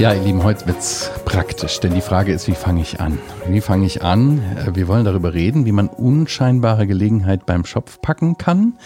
Ja, 0.00 0.14
ihr 0.14 0.22
Lieben, 0.22 0.42
heute 0.44 0.66
wird's 0.66 1.10
praktisch, 1.26 1.78
denn 1.78 1.92
die 1.92 2.00
Frage 2.00 2.32
ist, 2.32 2.48
wie 2.48 2.54
fange 2.54 2.80
ich 2.80 3.00
an? 3.00 3.18
Wie 3.48 3.60
fange 3.60 3.84
ich 3.84 4.02
an? 4.02 4.40
Äh, 4.56 4.74
wir 4.74 4.88
wollen 4.88 5.04
darüber 5.04 5.34
reden, 5.34 5.66
wie 5.66 5.72
man 5.72 5.88
unscheinbare 5.88 6.86
Gelegenheit 6.86 7.44
beim 7.44 7.66
Schopf 7.66 8.00
packen 8.00 8.38
kann, 8.38 8.78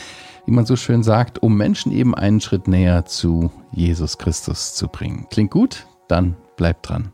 wie 0.45 0.51
man 0.51 0.67
so 0.67 0.75
schön 0.75 1.05
sagt, 1.05 1.41
um 1.41 1.57
Menschen 1.57 1.93
eben 1.93 2.17
einen 2.17 2.41
Schritt 2.41 2.67
näher 2.67 3.05
zu 3.05 3.53
Jesus 3.71 4.19
Christus 4.19 4.75
zu 4.75 4.89
bringen. 4.89 5.29
Klingt 5.31 5.53
gut? 5.53 5.87
Dann 6.09 6.37
bleibt 6.57 6.89
dran. 6.89 7.13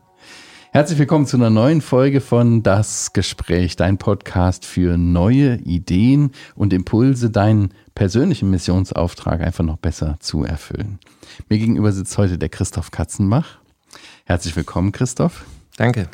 Herzlich 0.73 1.01
willkommen 1.01 1.27
zu 1.27 1.37
einer 1.37 1.51
neuen 1.51 1.81
Folge 1.81 2.21
von 2.21 2.63
Das 2.63 3.13
Gespräch, 3.13 3.75
dein 3.75 3.99
Podcast 3.99 4.65
für 4.65 4.97
neue 4.97 5.57
Ideen 5.57 6.31
und 6.55 6.73
Impulse, 6.73 7.29
deinen 7.29 7.75
persönlichen 7.97 8.51
Missionsauftrag 8.51 9.41
einfach 9.41 9.65
noch 9.65 9.79
besser 9.79 10.17
zu 10.21 10.45
erfüllen. 10.45 11.01
Mir 11.49 11.59
gegenüber 11.59 11.91
sitzt 11.91 12.17
heute 12.19 12.39
der 12.39 12.51
Christoph 12.51 12.93
Katzenbach. 12.93 13.59
Herzlich 14.25 14.55
willkommen, 14.55 14.93
Christoph. 14.93 15.45
Danke. 15.77 16.09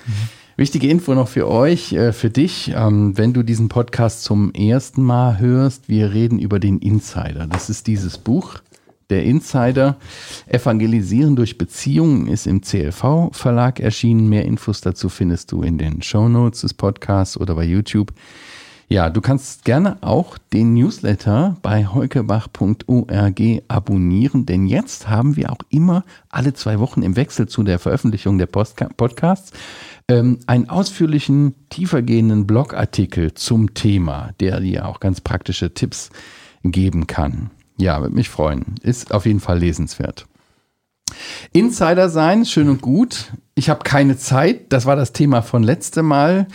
Wichtige 0.57 0.89
Info 0.89 1.13
noch 1.13 1.29
für 1.29 1.47
euch, 1.49 1.93
äh, 1.93 2.15
für 2.15 2.31
dich, 2.31 2.73
ähm, 2.75 3.19
wenn 3.19 3.35
du 3.35 3.43
diesen 3.43 3.69
Podcast 3.69 4.25
zum 4.25 4.55
ersten 4.55 5.03
Mal 5.03 5.39
hörst. 5.39 5.91
Wir 5.91 6.15
reden 6.15 6.39
über 6.39 6.59
den 6.59 6.79
Insider. 6.79 7.47
Das 7.47 7.69
ist 7.69 7.87
dieses 7.87 8.17
Buch. 8.17 8.55
Der 9.09 9.23
Insider 9.25 9.97
Evangelisieren 10.47 11.37
durch 11.37 11.59
Beziehungen 11.59 12.27
ist 12.27 12.47
im 12.47 12.61
CLV 12.61 13.31
Verlag 13.33 13.79
erschienen. 13.79 14.29
Mehr 14.29 14.45
Infos 14.45 14.81
dazu 14.81 15.09
findest 15.09 15.53
du 15.53 15.63
in 15.63 15.79
den 15.79 16.03
Show 16.03 16.29
Notes 16.29 16.63
des 16.63 16.75
Podcasts 16.75 17.39
oder 17.39 17.55
bei 17.55 17.65
YouTube. 17.65 18.13
Ja, 18.89 19.11
du 19.11 19.21
kannst 19.21 19.65
gerne 19.65 19.99
auch 20.01 20.39
den 20.53 20.75
Newsletter 20.75 21.57
bei 21.61 21.87
heukebach.org 21.87 23.41
abonnieren, 23.67 24.47
denn 24.47 24.67
jetzt 24.67 25.09
haben 25.09 25.35
wir 25.35 25.51
auch 25.51 25.59
immer 25.71 26.05
alle 26.29 26.55
zwei 26.55 26.79
Wochen 26.79 27.03
im 27.03 27.17
Wechsel 27.17 27.49
zu 27.49 27.65
der 27.65 27.81
Veröffentlichung 27.81 28.39
der 28.39 28.47
Postka 28.47 28.89
Podcasts 28.97 29.51
ähm, 30.09 30.39
einen 30.47 30.69
ausführlichen, 30.69 31.55
tiefergehenden 31.69 32.47
Blogartikel 32.47 33.35
zum 33.35 33.75
Thema, 33.75 34.31
der 34.39 34.61
dir 34.61 34.87
auch 34.87 35.01
ganz 35.01 35.21
praktische 35.21 35.75
Tipps 35.75 36.11
geben 36.63 37.09
kann. 37.09 37.51
Ja, 37.79 38.01
würde 38.01 38.15
mich 38.15 38.29
freuen. 38.29 38.77
Ist 38.83 39.13
auf 39.13 39.27
jeden 39.27 39.41
Fall 39.41 39.59
lesenswert. 39.59 40.27
Insider 41.53 42.09
sein, 42.09 42.45
schön 42.45 42.69
und 42.69 42.83
gut. 42.83 43.33
Ich 43.55 43.71
habe 43.71 43.85
keine 43.85 44.17
Zeit. 44.17 44.73
Das 44.73 44.87
war 44.87 44.97
das 44.97 45.13
Thema 45.13 45.43
von 45.43 45.63
letztem 45.63 46.07
Mal. 46.07 46.47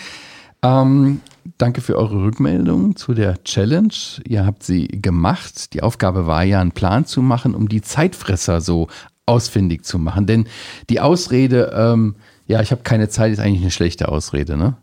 Ähm, 0.62 1.22
Danke 1.58 1.82
für 1.82 1.98
eure 1.98 2.24
Rückmeldung 2.24 2.96
zu 2.96 3.14
der 3.14 3.44
Challenge. 3.44 3.94
Ihr 4.28 4.46
habt 4.46 4.64
sie 4.64 4.88
gemacht. 4.88 5.74
Die 5.74 5.82
Aufgabe 5.82 6.28
war 6.28 6.44
ja, 6.44 6.62
einen 6.62 6.72
Plan 6.72 7.06
zu 7.06 7.22
machen, 7.22 7.56
um 7.56 7.68
die 7.68 7.82
Zeitfresser 7.82 8.62
so 8.62 8.88
ausfindig 9.26 9.84
zu 9.86 9.98
machen. 9.98 10.28
Denn 10.28 10.48
die 10.90 11.00
Ausrede, 11.00 11.72
ähm, 11.76 12.16
ja, 12.48 12.62
ich 12.62 12.72
habe 12.72 12.84
keine 12.84 13.10
Zeit, 13.10 13.32
ist 13.32 13.40
eigentlich 13.40 13.62
eine 13.62 13.72
schlechte 13.72 14.10
Ausrede, 14.10 14.56
ne? 14.56 14.78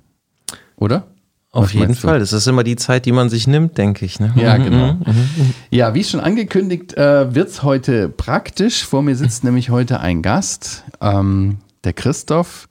Oder? 0.76 1.06
Auf 1.50 1.72
jeden 1.72 1.94
Fall. 1.94 2.18
Das 2.18 2.32
ist 2.32 2.46
immer 2.46 2.62
die 2.62 2.76
Zeit, 2.76 3.06
die 3.06 3.12
man 3.12 3.30
sich 3.30 3.46
nimmt, 3.46 3.78
denke 3.78 4.04
ich. 4.04 4.20
Ne? 4.20 4.32
Ja, 4.36 4.58
genau. 4.58 4.94
Mhm, 4.94 5.00
mhm. 5.06 5.54
Ja, 5.70 5.94
wie 5.94 6.04
schon 6.04 6.20
angekündigt, 6.20 6.94
äh, 6.94 7.34
wird 7.34 7.48
es 7.48 7.62
heute 7.62 8.10
praktisch. 8.10 8.84
Vor 8.84 9.02
mir 9.02 9.16
sitzt 9.16 9.44
nämlich 9.44 9.70
heute 9.70 10.00
ein 10.00 10.20
Gast, 10.20 10.84
ähm, 11.00 11.58
der 11.84 11.94
Christoph. 11.94 12.68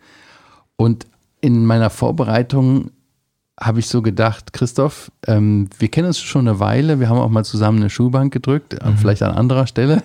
Und 0.76 1.08
in 1.42 1.66
meiner 1.66 1.90
Vorbereitung 1.90 2.92
habe 3.60 3.80
ich 3.80 3.88
so 3.88 4.04
gedacht, 4.04 4.54
Christoph, 4.54 5.12
ähm, 5.26 5.70
wir 5.80 5.88
kennen 5.88 6.08
uns 6.08 6.20
schon 6.20 6.48
eine 6.48 6.60
Weile, 6.60 7.00
wir 7.00 7.10
haben 7.10 7.18
auch 7.18 7.30
mal 7.30 7.46
zusammen 7.46 7.80
eine 7.80 7.90
Schulbank 7.90 8.32
gedrückt, 8.32 8.76
äh, 8.76 8.90
mhm. 8.90 8.98
vielleicht 8.98 9.24
an 9.24 9.32
anderer 9.32 9.66
Stelle. 9.66 10.04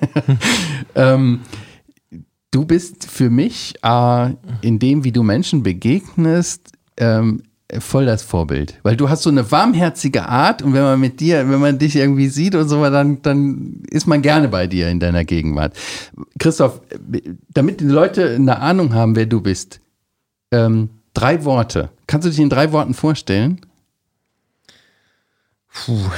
ähm, 0.94 1.40
du 2.50 2.64
bist 2.64 3.04
für 3.10 3.28
mich 3.28 3.74
äh, 3.82 4.30
in 4.62 4.78
dem, 4.78 5.04
wie 5.04 5.12
du 5.12 5.22
Menschen 5.22 5.62
begegnest, 5.62 6.72
ähm, 6.96 7.42
voll 7.80 8.06
das 8.06 8.22
Vorbild, 8.22 8.78
weil 8.82 8.96
du 8.96 9.08
hast 9.08 9.22
so 9.22 9.30
eine 9.30 9.50
warmherzige 9.50 10.28
Art 10.28 10.62
und 10.62 10.74
wenn 10.74 10.82
man 10.82 11.00
mit 11.00 11.20
dir, 11.20 11.48
wenn 11.48 11.60
man 11.60 11.78
dich 11.78 11.96
irgendwie 11.96 12.28
sieht 12.28 12.54
und 12.54 12.68
so, 12.68 12.82
dann, 12.90 13.22
dann 13.22 13.82
ist 13.90 14.06
man 14.06 14.22
gerne 14.22 14.48
bei 14.48 14.66
dir 14.66 14.88
in 14.88 15.00
deiner 15.00 15.24
Gegenwart. 15.24 15.74
Christoph, 16.38 16.80
damit 17.52 17.80
die 17.80 17.84
Leute 17.84 18.34
eine 18.34 18.58
Ahnung 18.60 18.94
haben, 18.94 19.16
wer 19.16 19.26
du 19.26 19.40
bist, 19.40 19.80
ähm, 20.50 20.90
Drei 21.14 21.44
Worte. 21.44 21.90
Kannst 22.06 22.26
du 22.26 22.30
dich 22.30 22.40
in 22.40 22.48
drei 22.48 22.72
Worten 22.72 22.94
vorstellen? 22.94 23.60
Puh. 25.72 26.10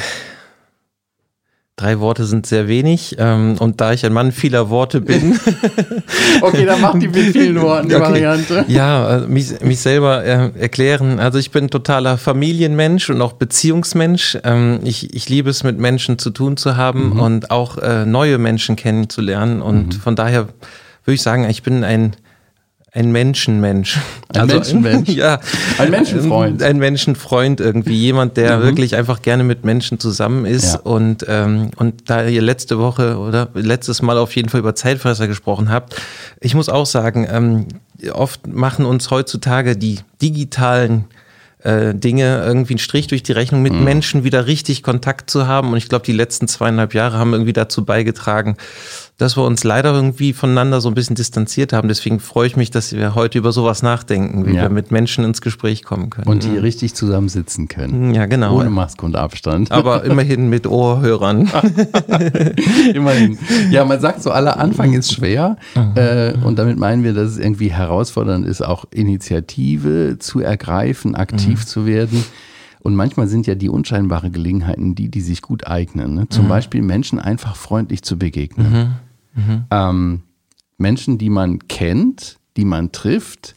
Drei 1.77 1.99
Worte 1.99 2.25
sind 2.25 2.47
sehr 2.47 2.69
wenig 2.69 3.17
ähm, 3.19 3.57
und 3.59 3.81
da 3.81 3.93
ich 3.93 4.07
ein 4.07 4.13
Mann 4.13 4.31
vieler 4.31 4.71
Worte 4.71 5.01
bin. 5.01 5.41
okay, 6.41 6.65
dann 6.67 6.81
mach 6.81 6.97
die 6.97 7.09
mit 7.09 7.33
vielen 7.33 7.61
Worten 7.61 7.89
die 7.89 7.97
okay. 7.97 8.05
Variante. 8.05 8.65
Ja, 8.69 9.17
äh, 9.17 9.27
mich, 9.27 9.61
mich 9.61 9.81
selber 9.81 10.25
äh, 10.25 10.51
erklären. 10.57 11.19
Also 11.19 11.39
ich 11.39 11.51
bin 11.51 11.71
totaler 11.71 12.17
Familienmensch 12.17 13.11
und 13.11 13.21
auch 13.21 13.33
Beziehungsmensch. 13.33 14.39
Ähm, 14.45 14.81
ich, 14.85 15.15
ich 15.15 15.29
liebe 15.29 15.51
es, 15.51 15.65
mit 15.65 15.77
Menschen 15.77 16.17
zu 16.17 16.31
tun 16.31 16.57
zu 16.57 16.77
haben 16.77 17.11
mhm. 17.15 17.21
und 17.21 17.51
auch 17.51 17.77
äh, 17.79 18.07
neue 18.07 18.39
Menschen 18.39 18.77
kennenzulernen. 18.77 19.61
Und 19.61 19.97
mhm. 19.97 20.01
von 20.01 20.15
daher 20.15 20.47
würde 21.05 21.15
ich 21.15 21.23
sagen, 21.23 21.51
ich 21.51 21.65
bin 21.65 21.83
ein 21.83 22.15
ein 22.95 23.11
Menschenmensch. 23.11 23.99
Ein 24.29 24.43
also, 24.43 24.55
Menschenmensch. 24.55 25.09
Ja. 25.15 25.41
Ein 25.79 25.91
Menschenfreund. 25.91 26.63
Ein 26.63 26.79
Menschenfreund 26.79 27.61
irgendwie. 27.61 27.95
Jemand, 27.95 28.37
der 28.37 28.59
mhm. 28.59 28.63
wirklich 28.63 28.95
einfach 28.95 29.21
gerne 29.21 29.43
mit 29.43 29.65
Menschen 29.65 29.99
zusammen 29.99 30.45
ist. 30.47 30.75
Ja. 30.75 30.81
Und, 30.81 31.27
ähm, 31.29 31.71
und 31.77 32.09
da 32.09 32.25
ihr 32.25 32.41
letzte 32.41 32.79
Woche 32.79 33.19
oder 33.19 33.49
letztes 33.55 34.01
Mal 34.01 34.17
auf 34.17 34.35
jeden 34.37 34.49
Fall 34.49 34.61
über 34.61 34.77
Zeitfresser 34.77 35.27
gesprochen 35.27 35.71
habt, 35.71 36.01
ich 36.41 36.55
muss 36.55 36.69
auch 36.69 36.87
sagen, 36.87 37.27
ähm, 37.29 37.67
oft 38.13 38.47
machen 38.47 38.85
uns 38.85 39.11
heutzutage 39.11 39.77
die 39.77 39.99
digitalen 40.23 41.07
äh, 41.65 41.95
Dinge 41.95 42.45
irgendwie 42.45 42.75
einen 42.75 42.79
Strich 42.79 43.09
durch 43.09 43.25
die 43.25 43.33
Rechnung 43.33 43.63
mit 43.63 43.73
mhm. 43.73 43.83
Menschen 43.83 44.23
wieder 44.23 44.47
richtig 44.47 44.85
Kontakt 44.85 45.31
zu 45.31 45.49
haben. 45.49 45.73
Und 45.73 45.79
ich 45.79 45.89
glaube, 45.89 46.05
die 46.05 46.13
letzten 46.13 46.47
zweieinhalb 46.47 46.95
Jahre 46.95 47.19
haben 47.19 47.33
irgendwie 47.33 47.53
dazu 47.53 47.85
beigetragen, 47.85 48.57
dass 49.17 49.37
wir 49.37 49.45
uns 49.45 49.63
leider 49.63 49.95
irgendwie 49.95 50.33
voneinander 50.33 50.81
so 50.81 50.89
ein 50.89 50.95
bisschen 50.95 51.15
distanziert 51.15 51.73
haben. 51.73 51.87
Deswegen 51.87 52.19
freue 52.19 52.49
ich 52.49 52.57
mich, 52.57 52.73
dass 52.73 52.93
wir 52.93 53.15
heute 53.15 53.39
über 53.39 53.53
sowas 53.53 53.83
nachdenken, 53.83 54.45
wie 54.45 54.55
ja. 54.55 54.63
wir 54.63 54.71
mit 54.71 54.91
Menschen 54.91 55.25
ins 55.25 55.41
Gespräch 55.41 55.85
kommen 55.85 56.11
können. 56.11 56.27
Und 56.27 56.43
die 56.43 56.49
mhm. 56.49 56.59
richtig 56.59 56.95
zusammensitzen 56.95 57.69
können. 57.69 58.13
Ja, 58.13 58.27
genau. 58.27 58.59
Ohne 58.59 58.71
Maske 58.71 59.07
und 59.07 59.15
Abstand. 59.15 59.71
Aber 59.71 60.05
immerhin 60.05 60.49
mit 60.49 60.67
Ohrhörern. 60.67 61.49
immerhin. 62.95 63.39
Ja, 63.71 63.85
man 63.85 64.01
sagt 64.01 64.21
so, 64.21 64.33
aller 64.33 64.59
Anfang 64.59 64.93
ist 64.95 65.13
schwer. 65.13 65.59
Mhm. 65.77 65.93
Äh, 65.95 66.33
und 66.45 66.59
damit 66.59 66.79
meinen 66.79 67.05
wir, 67.05 67.15
dass 67.15 67.31
es 67.31 67.39
irgendwie 67.39 67.71
herausfordernd 67.71 68.45
ist, 68.45 68.63
auch 68.63 68.85
Initiative 68.91 70.17
zu 70.19 70.41
ergreifen, 70.41 71.15
aktiv 71.15 71.61
mhm. 71.61 71.67
zu 71.67 71.87
werden. 71.87 72.25
Und 72.81 72.97
manchmal 72.97 73.29
sind 73.29 73.47
ja 73.47 73.55
die 73.55 73.71
unscheinbaren 73.71 74.33
Gelegenheiten 74.33 74.95
die, 74.95 75.09
die 75.09 75.23
sich 75.23 75.41
gut 75.41 75.67
eignen. 75.67 76.15
Ne? 76.15 76.29
Zum 76.29 76.45
mhm. 76.45 76.49
Beispiel 76.49 76.83
Menschen 76.83 77.19
einfach 77.21 77.57
freundlich 77.57 78.03
zu 78.03 78.19
begegnen. 78.19 78.97
Mhm. 79.35 79.65
Ähm, 79.71 80.23
Menschen, 80.79 81.19
die 81.19 81.31
man 81.31 81.67
kennt, 81.69 82.39
die 82.57 82.65
man 82.65 82.93
trifft. 82.93 83.55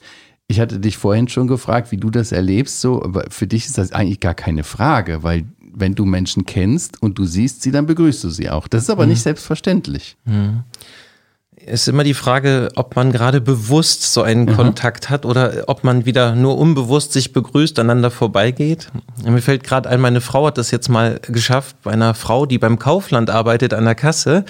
Ich 0.47 0.59
hatte 0.59 0.79
dich 0.79 0.97
vorhin 0.97 1.27
schon 1.27 1.47
gefragt, 1.47 1.91
wie 1.91 1.97
du 1.97 2.09
das 2.09 2.31
erlebst, 2.31 2.81
so, 2.81 3.03
aber 3.03 3.25
für 3.29 3.47
dich 3.47 3.65
ist 3.65 3.77
das 3.77 3.91
eigentlich 3.91 4.19
gar 4.19 4.35
keine 4.35 4.63
Frage, 4.63 5.23
weil 5.23 5.45
wenn 5.59 5.93
du 5.93 6.05
Menschen 6.05 6.45
kennst 6.45 7.01
und 7.01 7.19
du 7.19 7.25
siehst 7.25 7.61
sie, 7.61 7.71
dann 7.71 7.85
begrüßt 7.85 8.23
du 8.23 8.29
sie 8.29 8.49
auch. 8.49 8.67
Das 8.67 8.83
ist 8.83 8.89
aber 8.89 9.03
mhm. 9.03 9.09
nicht 9.09 9.21
selbstverständlich. 9.21 10.17
Mhm 10.25 10.63
ist 11.67 11.87
immer 11.87 12.03
die 12.03 12.13
Frage, 12.13 12.69
ob 12.75 12.95
man 12.95 13.11
gerade 13.11 13.41
bewusst 13.41 14.13
so 14.13 14.21
einen 14.21 14.45
mhm. 14.45 14.55
Kontakt 14.55 15.09
hat 15.09 15.25
oder 15.25 15.63
ob 15.67 15.83
man 15.83 16.05
wieder 16.05 16.35
nur 16.35 16.57
unbewusst 16.57 17.13
sich 17.13 17.33
begrüßt, 17.33 17.77
aneinander 17.79 18.11
vorbeigeht. 18.11 18.89
Mir 19.23 19.41
fällt 19.41 19.63
gerade 19.63 19.89
ein, 19.89 19.99
meine 19.99 20.21
Frau 20.21 20.47
hat 20.47 20.57
das 20.57 20.71
jetzt 20.71 20.89
mal 20.89 21.19
geschafft, 21.23 21.75
bei 21.83 21.91
einer 21.91 22.13
Frau, 22.13 22.45
die 22.45 22.57
beim 22.57 22.79
Kaufland 22.79 23.29
arbeitet 23.29 23.73
an 23.73 23.85
der 23.85 23.95
Kasse. 23.95 24.45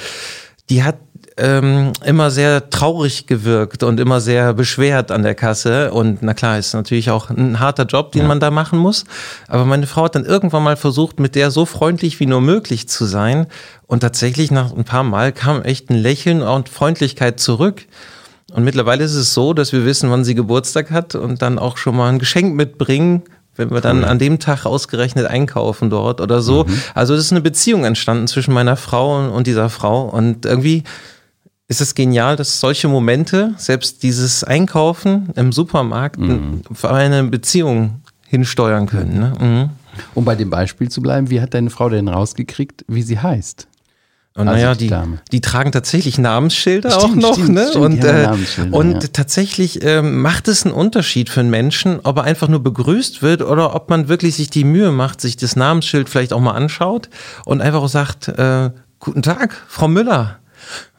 Die 0.70 0.84
hat 0.84 0.98
ähm, 1.38 1.94
immer 2.04 2.32
sehr 2.32 2.70
traurig 2.70 3.28
gewirkt 3.28 3.84
und 3.84 4.00
immer 4.00 4.20
sehr 4.20 4.54
beschwert 4.54 5.12
an 5.12 5.24
der 5.24 5.36
Kasse. 5.36 5.92
Und 5.92 6.22
na 6.22 6.34
klar, 6.34 6.58
ist 6.58 6.74
natürlich 6.74 7.12
auch 7.12 7.30
ein 7.30 7.60
harter 7.60 7.86
Job, 7.86 8.12
den 8.12 8.24
ja. 8.24 8.28
man 8.28 8.40
da 8.40 8.52
machen 8.52 8.80
muss. 8.80 9.06
Aber 9.48 9.66
meine 9.66 9.88
Frau 9.88 10.06
hat 10.06 10.16
dann 10.16 10.26
irgendwann 10.26 10.64
mal 10.64 10.78
versucht, 10.78 11.20
mit 11.20 11.36
der 11.36 11.52
so 11.52 11.66
freundlich 11.66 12.20
wie 12.20 12.26
nur 12.26 12.42
möglich 12.42 12.90
zu 12.90 13.06
sein. 13.06 13.48
Und 13.86 14.00
tatsächlich 14.02 14.52
nach 14.52 14.74
ein 14.74 14.84
paar 14.84 15.04
Mal 15.04 15.32
kam 15.32 15.62
echt 15.62 15.90
ein 15.90 15.98
Lächeln 15.98 16.42
und 16.42 16.70
Freundlichkeit 16.70 17.40
zurück. 17.40 17.86
Und 18.54 18.64
mittlerweile 18.64 19.04
ist 19.04 19.16
es 19.16 19.34
so, 19.34 19.54
dass 19.54 19.74
wir 19.74 19.86
wissen, 19.86 20.10
wann 20.10 20.24
sie 20.24 20.36
Geburtstag 20.36 20.90
hat 20.92 21.16
und 21.16 21.42
dann 21.42 21.60
auch 21.60 21.78
schon 21.78 21.96
mal 21.96 22.10
ein 22.10 22.20
Geschenk 22.20 22.56
mitbringen, 22.56 23.24
wenn 23.58 23.72
wir 23.72 23.82
dann 23.82 24.04
an 24.04 24.20
dem 24.20 24.40
Tag 24.40 24.66
ausgerechnet 24.66 25.26
einkaufen 25.26 25.90
dort 25.90 26.22
oder 26.22 26.42
so. 26.42 26.64
Mhm. 26.64 26.82
Also 26.94 27.14
es 27.14 27.26
ist 27.26 27.32
eine 27.32 27.42
Beziehung 27.42 27.86
entstanden 27.86 28.28
zwischen 28.28 28.54
meiner 28.54 28.78
Frau 28.78 29.30
und 29.30 29.48
dieser 29.48 29.70
Frau. 29.70 30.04
Und 30.04 30.46
irgendwie 30.46 30.84
ist 31.68 31.82
es 31.82 31.96
genial, 31.96 32.36
dass 32.36 32.60
solche 32.60 32.88
Momente, 32.88 33.54
selbst 33.58 34.04
dieses 34.04 34.44
Einkaufen 34.44 35.30
im 35.36 35.52
Supermarkt, 35.52 36.20
mhm. 36.20 36.62
eine 36.84 37.24
Beziehung 37.24 38.02
hinsteuern 38.26 38.88
können. 38.88 39.20
Ne? 39.20 39.34
Mhm. 39.40 39.70
Um 40.14 40.26
bei 40.26 40.36
dem 40.36 40.50
Beispiel 40.50 40.90
zu 40.90 41.02
bleiben, 41.02 41.30
wie 41.30 41.42
hat 41.42 41.54
deine 41.54 41.70
Frau 41.70 41.90
denn 41.90 42.08
rausgekriegt, 42.08 42.86
wie 42.88 43.02
sie 43.02 43.20
heißt? 43.20 43.68
Und 44.36 44.46
naja, 44.46 44.76
die, 44.76 44.94
die, 45.32 45.42
tragen 45.42 45.72
tatsächlich 45.72 46.20
Namensschilder 46.20 46.92
stimmt, 46.92 47.26
auch 47.26 47.30
noch. 47.30 47.34
Stimmt, 47.34 47.50
ne? 47.50 47.68
Stimmt, 47.72 47.84
und 47.84 48.04
äh, 48.04 48.30
und 48.70 49.04
ja. 49.04 49.10
tatsächlich 49.12 49.84
äh, 49.84 50.04
macht 50.04 50.48
es 50.48 50.64
einen 50.64 50.76
Unterschied 50.76 51.32
für 51.32 51.40
einen 51.40 51.50
Menschen, 51.50 52.02
ob 52.04 52.18
er 52.18 52.26
einfach 52.26 52.48
nur 52.48 52.62
begrüßt 52.62 53.24
wird 53.24 53.42
oder 53.42 53.74
ob 53.74 53.90
man 53.90 54.10
wirklich 54.10 54.36
sich 54.36 54.52
die 54.52 54.64
Mühe 54.64 54.92
macht, 54.92 55.22
sich 55.22 55.38
das 55.38 55.56
Namensschild 55.56 56.08
vielleicht 56.08 56.34
auch 56.34 56.40
mal 56.40 56.52
anschaut 56.52 57.10
und 57.46 57.62
einfach 57.62 57.82
auch 57.82 57.90
sagt, 57.90 58.28
äh, 58.28 58.70
guten 59.00 59.24
Tag, 59.24 59.60
Frau 59.68 59.88
Müller. 59.88 60.38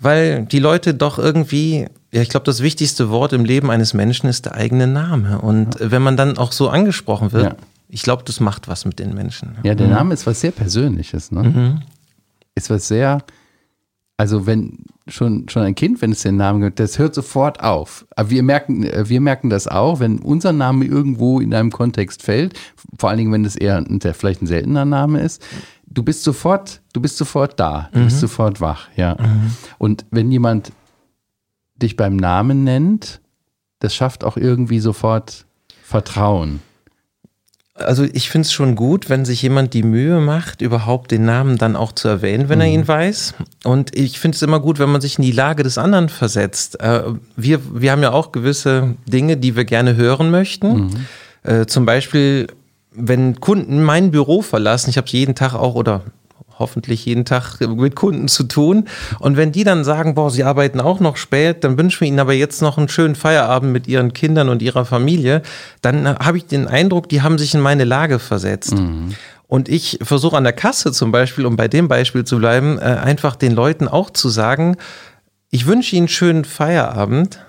Weil 0.00 0.44
die 0.44 0.58
Leute 0.58 0.94
doch 0.94 1.18
irgendwie, 1.18 1.86
ja, 2.12 2.22
ich 2.22 2.28
glaube, 2.28 2.44
das 2.44 2.62
wichtigste 2.62 3.10
Wort 3.10 3.32
im 3.32 3.44
Leben 3.44 3.70
eines 3.70 3.94
Menschen 3.94 4.28
ist 4.28 4.46
der 4.46 4.54
eigene 4.54 4.86
Name. 4.86 5.40
Und 5.40 5.80
ja. 5.80 5.90
wenn 5.90 6.02
man 6.02 6.16
dann 6.16 6.38
auch 6.38 6.52
so 6.52 6.68
angesprochen 6.68 7.32
wird, 7.32 7.44
ja. 7.44 7.56
ich 7.88 8.02
glaube, 8.02 8.22
das 8.24 8.40
macht 8.40 8.68
was 8.68 8.84
mit 8.84 8.98
den 8.98 9.14
Menschen. 9.14 9.56
Ja, 9.62 9.74
der 9.74 9.86
mhm. 9.86 9.94
Name 9.94 10.14
ist 10.14 10.26
was 10.26 10.40
sehr 10.40 10.52
Persönliches. 10.52 11.30
Ne? 11.32 11.42
Mhm 11.42 11.82
ist 12.58 12.68
was 12.68 12.88
sehr, 12.88 13.24
also 14.18 14.46
wenn 14.46 14.84
schon, 15.06 15.48
schon 15.48 15.62
ein 15.62 15.74
Kind, 15.74 16.02
wenn 16.02 16.12
es 16.12 16.22
den 16.22 16.36
Namen 16.36 16.60
gibt, 16.60 16.80
das 16.80 16.98
hört 16.98 17.14
sofort 17.14 17.60
auf. 17.62 18.06
Aber 18.14 18.28
wir 18.28 18.42
merken, 18.42 18.86
wir 19.04 19.20
merken 19.22 19.48
das 19.48 19.66
auch, 19.66 20.00
wenn 20.00 20.18
unser 20.18 20.52
Name 20.52 20.84
irgendwo 20.84 21.40
in 21.40 21.54
einem 21.54 21.70
Kontext 21.70 22.22
fällt, 22.22 22.58
vor 22.98 23.08
allen 23.08 23.18
Dingen, 23.18 23.32
wenn 23.32 23.46
es 23.46 23.56
eher 23.56 23.76
ein, 23.76 24.00
vielleicht 24.00 24.42
ein 24.42 24.46
seltener 24.46 24.84
Name 24.84 25.20
ist, 25.20 25.42
du 25.90 26.02
bist 26.02 26.22
sofort, 26.22 26.80
du 26.92 27.00
bist 27.00 27.16
sofort 27.16 27.58
da, 27.58 27.88
du 27.92 28.00
mhm. 28.00 28.04
bist 28.04 28.20
sofort 28.20 28.60
wach, 28.60 28.88
ja. 28.96 29.16
Mhm. 29.18 29.54
Und 29.78 30.06
wenn 30.10 30.30
jemand 30.30 30.72
dich 31.76 31.96
beim 31.96 32.16
Namen 32.16 32.64
nennt, 32.64 33.20
das 33.80 33.94
schafft 33.94 34.24
auch 34.24 34.36
irgendwie 34.36 34.80
sofort 34.80 35.46
Vertrauen 35.82 36.60
also 37.78 38.04
ich 38.12 38.30
finde 38.30 38.46
es 38.46 38.52
schon 38.52 38.74
gut, 38.74 39.08
wenn 39.08 39.24
sich 39.24 39.42
jemand 39.42 39.74
die 39.74 39.82
Mühe 39.82 40.20
macht, 40.20 40.62
überhaupt 40.62 41.10
den 41.10 41.24
Namen 41.24 41.58
dann 41.58 41.76
auch 41.76 41.92
zu 41.92 42.08
erwähnen, 42.08 42.48
wenn 42.48 42.58
mhm. 42.58 42.64
er 42.64 42.70
ihn 42.70 42.88
weiß. 42.88 43.34
Und 43.64 43.96
ich 43.96 44.18
finde 44.18 44.36
es 44.36 44.42
immer 44.42 44.60
gut, 44.60 44.78
wenn 44.78 44.90
man 44.90 45.00
sich 45.00 45.18
in 45.18 45.24
die 45.24 45.32
Lage 45.32 45.62
des 45.62 45.78
anderen 45.78 46.08
versetzt. 46.08 46.80
Äh, 46.80 47.02
wir, 47.36 47.60
wir 47.72 47.92
haben 47.92 48.02
ja 48.02 48.12
auch 48.12 48.32
gewisse 48.32 48.94
Dinge, 49.06 49.36
die 49.36 49.56
wir 49.56 49.64
gerne 49.64 49.96
hören 49.96 50.30
möchten. 50.30 50.68
Mhm. 50.68 50.90
Äh, 51.44 51.66
zum 51.66 51.86
Beispiel, 51.86 52.48
wenn 52.92 53.40
Kunden 53.40 53.82
mein 53.82 54.10
Büro 54.10 54.42
verlassen, 54.42 54.90
ich 54.90 54.96
habe 54.96 55.06
es 55.06 55.12
jeden 55.12 55.34
Tag 55.34 55.54
auch 55.54 55.74
oder 55.74 56.02
hoffentlich 56.58 57.04
jeden 57.06 57.24
Tag 57.24 57.60
mit 57.60 57.94
Kunden 57.94 58.28
zu 58.28 58.44
tun. 58.44 58.88
Und 59.20 59.36
wenn 59.36 59.52
die 59.52 59.64
dann 59.64 59.84
sagen, 59.84 60.14
boah, 60.14 60.30
sie 60.30 60.44
arbeiten 60.44 60.80
auch 60.80 61.00
noch 61.00 61.16
spät, 61.16 61.64
dann 61.64 61.78
wünschen 61.78 62.00
wir 62.00 62.08
ihnen 62.08 62.20
aber 62.20 62.32
jetzt 62.32 62.62
noch 62.62 62.78
einen 62.78 62.88
schönen 62.88 63.14
Feierabend 63.14 63.72
mit 63.72 63.86
ihren 63.86 64.12
Kindern 64.12 64.48
und 64.48 64.62
ihrer 64.62 64.84
Familie, 64.84 65.42
dann 65.82 66.06
habe 66.18 66.38
ich 66.38 66.46
den 66.46 66.66
Eindruck, 66.66 67.08
die 67.08 67.22
haben 67.22 67.38
sich 67.38 67.54
in 67.54 67.60
meine 67.60 67.84
Lage 67.84 68.18
versetzt. 68.18 68.74
Mhm. 68.74 69.14
Und 69.46 69.68
ich 69.68 69.98
versuche 70.02 70.36
an 70.36 70.44
der 70.44 70.52
Kasse 70.52 70.92
zum 70.92 71.10
Beispiel, 71.10 71.46
um 71.46 71.56
bei 71.56 71.68
dem 71.68 71.88
Beispiel 71.88 72.24
zu 72.24 72.38
bleiben, 72.38 72.78
äh, 72.78 72.82
einfach 72.82 73.34
den 73.36 73.52
Leuten 73.52 73.88
auch 73.88 74.10
zu 74.10 74.28
sagen, 74.28 74.76
ich 75.50 75.66
wünsche 75.66 75.96
ihnen 75.96 76.02
einen 76.02 76.08
schönen 76.08 76.44
Feierabend. 76.44 77.40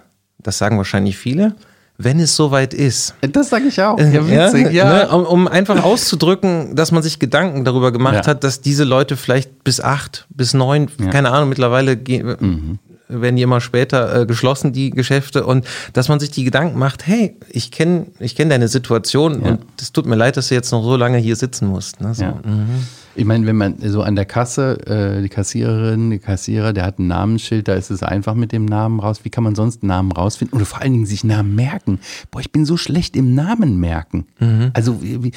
Das 0.41 0.57
sagen 0.57 0.77
wahrscheinlich 0.77 1.17
viele 1.17 1.55
wenn 2.01 2.19
es 2.19 2.35
soweit 2.35 2.73
ist. 2.73 3.13
Das 3.21 3.49
sage 3.49 3.65
ich 3.67 3.81
auch. 3.81 3.99
Ja, 3.99 4.27
witzig, 4.27 4.71
ja. 4.71 5.03
Ne, 5.03 5.09
um, 5.09 5.25
um, 5.25 5.47
einfach 5.47 5.83
auszudrücken, 5.83 6.75
dass 6.75 6.91
man 6.91 7.03
sich 7.03 7.19
Gedanken 7.19 7.65
darüber 7.65 7.91
gemacht 7.91 8.25
ja. 8.25 8.27
hat, 8.27 8.43
dass 8.43 8.61
diese 8.61 8.85
Leute 8.85 9.17
vielleicht 9.17 9.65
bis 9.65 9.81
acht, 9.81 10.25
bis 10.29 10.53
neun, 10.53 10.87
ja. 10.97 11.09
keine 11.09 11.31
Ahnung, 11.31 11.49
mittlerweile 11.49 11.97
gehen, 11.97 12.37
mhm 12.39 12.79
werden 13.09 13.35
die 13.35 13.41
immer 13.41 13.59
später 13.59 14.21
äh, 14.21 14.25
geschlossen, 14.25 14.71
die 14.71 14.91
Geschäfte, 14.91 15.45
und 15.45 15.65
dass 15.93 16.07
man 16.07 16.19
sich 16.19 16.31
die 16.31 16.43
Gedanken 16.43 16.77
macht, 16.77 17.05
hey, 17.07 17.35
ich 17.49 17.71
kenne 17.71 18.05
ich 18.19 18.35
kenn 18.35 18.49
deine 18.49 18.67
Situation 18.67 19.43
ja. 19.43 19.51
und 19.51 19.61
es 19.81 19.91
tut 19.91 20.05
mir 20.05 20.15
leid, 20.15 20.37
dass 20.37 20.49
du 20.49 20.55
jetzt 20.55 20.71
noch 20.71 20.83
so 20.83 20.95
lange 20.95 21.17
hier 21.17 21.35
sitzen 21.35 21.67
musst. 21.67 21.99
Ne? 22.01 22.13
So. 22.13 22.23
Ja. 22.23 22.39
Mhm. 22.43 22.85
Ich 23.15 23.25
meine, 23.25 23.45
wenn 23.47 23.57
man 23.57 23.75
so 23.83 24.03
an 24.03 24.15
der 24.15 24.25
Kasse, 24.25 24.77
äh, 24.85 25.21
die 25.21 25.29
Kassiererin, 25.29 26.11
die 26.11 26.19
Kassierer, 26.19 26.71
der 26.71 26.85
hat 26.85 26.99
ein 26.99 27.07
Namensschild, 27.07 27.67
da 27.67 27.73
ist 27.73 27.89
es 27.89 28.03
einfach 28.03 28.35
mit 28.35 28.51
dem 28.51 28.65
Namen 28.65 28.99
raus. 28.99 29.21
Wie 29.23 29.29
kann 29.29 29.43
man 29.43 29.55
sonst 29.55 29.83
Namen 29.83 30.11
rausfinden? 30.11 30.55
Oder 30.55 30.65
vor 30.65 30.81
allen 30.81 30.93
Dingen 30.93 31.05
sich 31.05 31.23
Namen 31.23 31.55
merken. 31.55 31.99
Boah, 32.31 32.39
ich 32.39 32.51
bin 32.51 32.65
so 32.65 32.77
schlecht 32.77 33.15
im 33.17 33.33
Namen 33.33 33.79
merken. 33.79 34.27
Mhm. 34.39 34.71
Also, 34.73 35.01
wie, 35.01 35.31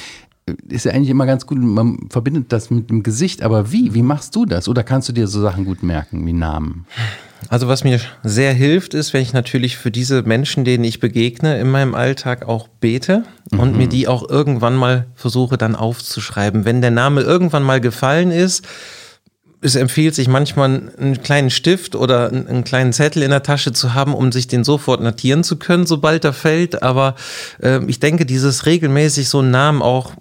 ist 0.68 0.84
ja 0.84 0.92
eigentlich 0.92 1.10
immer 1.10 1.26
ganz 1.26 1.46
gut, 1.46 1.58
man 1.58 1.98
verbindet 2.10 2.52
das 2.52 2.70
mit 2.70 2.90
dem 2.90 3.02
Gesicht, 3.02 3.42
aber 3.42 3.72
wie? 3.72 3.94
Wie 3.94 4.02
machst 4.02 4.36
du 4.36 4.44
das? 4.44 4.68
Oder 4.68 4.82
kannst 4.82 5.08
du 5.08 5.12
dir 5.12 5.26
so 5.26 5.40
Sachen 5.40 5.64
gut 5.64 5.82
merken, 5.82 6.26
wie 6.26 6.32
Namen? 6.32 6.86
Also 7.48 7.68
was 7.68 7.84
mir 7.84 8.00
sehr 8.22 8.52
hilft, 8.52 8.94
ist, 8.94 9.12
wenn 9.12 9.22
ich 9.22 9.32
natürlich 9.32 9.76
für 9.76 9.90
diese 9.90 10.22
Menschen, 10.22 10.64
denen 10.64 10.84
ich 10.84 11.00
begegne, 11.00 11.58
in 11.58 11.70
meinem 11.70 11.94
Alltag 11.94 12.48
auch 12.48 12.68
bete 12.68 13.24
mhm. 13.50 13.60
und 13.60 13.76
mir 13.76 13.88
die 13.88 14.08
auch 14.08 14.28
irgendwann 14.28 14.76
mal 14.76 15.06
versuche 15.14 15.58
dann 15.58 15.74
aufzuschreiben. 15.74 16.64
Wenn 16.64 16.80
der 16.80 16.90
Name 16.90 17.22
irgendwann 17.22 17.62
mal 17.62 17.80
gefallen 17.80 18.30
ist, 18.30 18.66
es 19.64 19.76
empfiehlt 19.76 20.14
sich 20.14 20.26
manchmal 20.26 20.92
einen 20.98 21.22
kleinen 21.22 21.50
Stift 21.50 21.94
oder 21.94 22.30
einen 22.30 22.64
kleinen 22.64 22.92
Zettel 22.92 23.22
in 23.22 23.30
der 23.30 23.44
Tasche 23.44 23.72
zu 23.72 23.94
haben, 23.94 24.12
um 24.12 24.32
sich 24.32 24.48
den 24.48 24.64
sofort 24.64 25.00
notieren 25.00 25.44
zu 25.44 25.56
können, 25.56 25.86
sobald 25.86 26.24
er 26.24 26.32
fällt. 26.32 26.82
Aber 26.82 27.14
äh, 27.62 27.80
ich 27.86 28.00
denke, 28.00 28.26
dieses 28.26 28.66
regelmäßig 28.66 29.28
so 29.28 29.38
einen 29.38 29.52
Namen 29.52 29.80
auch 29.80 30.14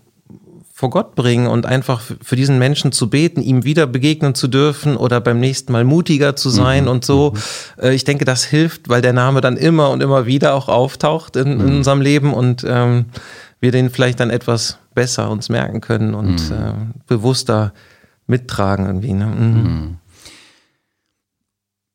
vor 0.81 0.89
Gott 0.89 1.13
bringen 1.13 1.45
und 1.45 1.67
einfach 1.67 2.01
für 2.23 2.35
diesen 2.35 2.57
Menschen 2.57 2.91
zu 2.91 3.07
beten, 3.07 3.43
ihm 3.43 3.63
wieder 3.63 3.85
begegnen 3.85 4.33
zu 4.33 4.47
dürfen 4.47 4.97
oder 4.97 5.21
beim 5.21 5.39
nächsten 5.39 5.71
Mal 5.71 5.83
mutiger 5.83 6.35
zu 6.35 6.49
sein 6.49 6.85
mhm. 6.85 6.89
und 6.89 7.05
so. 7.05 7.33
Mhm. 7.77 7.83
Äh, 7.83 7.93
ich 7.93 8.03
denke, 8.03 8.25
das 8.25 8.43
hilft, 8.43 8.89
weil 8.89 9.03
der 9.03 9.13
Name 9.13 9.41
dann 9.41 9.57
immer 9.57 9.91
und 9.91 10.01
immer 10.01 10.25
wieder 10.25 10.55
auch 10.55 10.69
auftaucht 10.69 11.35
in, 11.35 11.53
mhm. 11.53 11.61
in 11.61 11.75
unserem 11.75 12.01
Leben 12.01 12.33
und 12.33 12.65
ähm, 12.67 13.05
wir 13.59 13.71
den 13.71 13.91
vielleicht 13.91 14.19
dann 14.19 14.31
etwas 14.31 14.79
besser 14.95 15.29
uns 15.29 15.49
merken 15.49 15.81
können 15.81 16.15
und 16.15 16.49
mhm. 16.49 16.55
äh, 16.55 16.73
bewusster 17.05 17.73
mittragen 18.25 18.87
irgendwie. 18.87 19.13
Ne? 19.13 19.97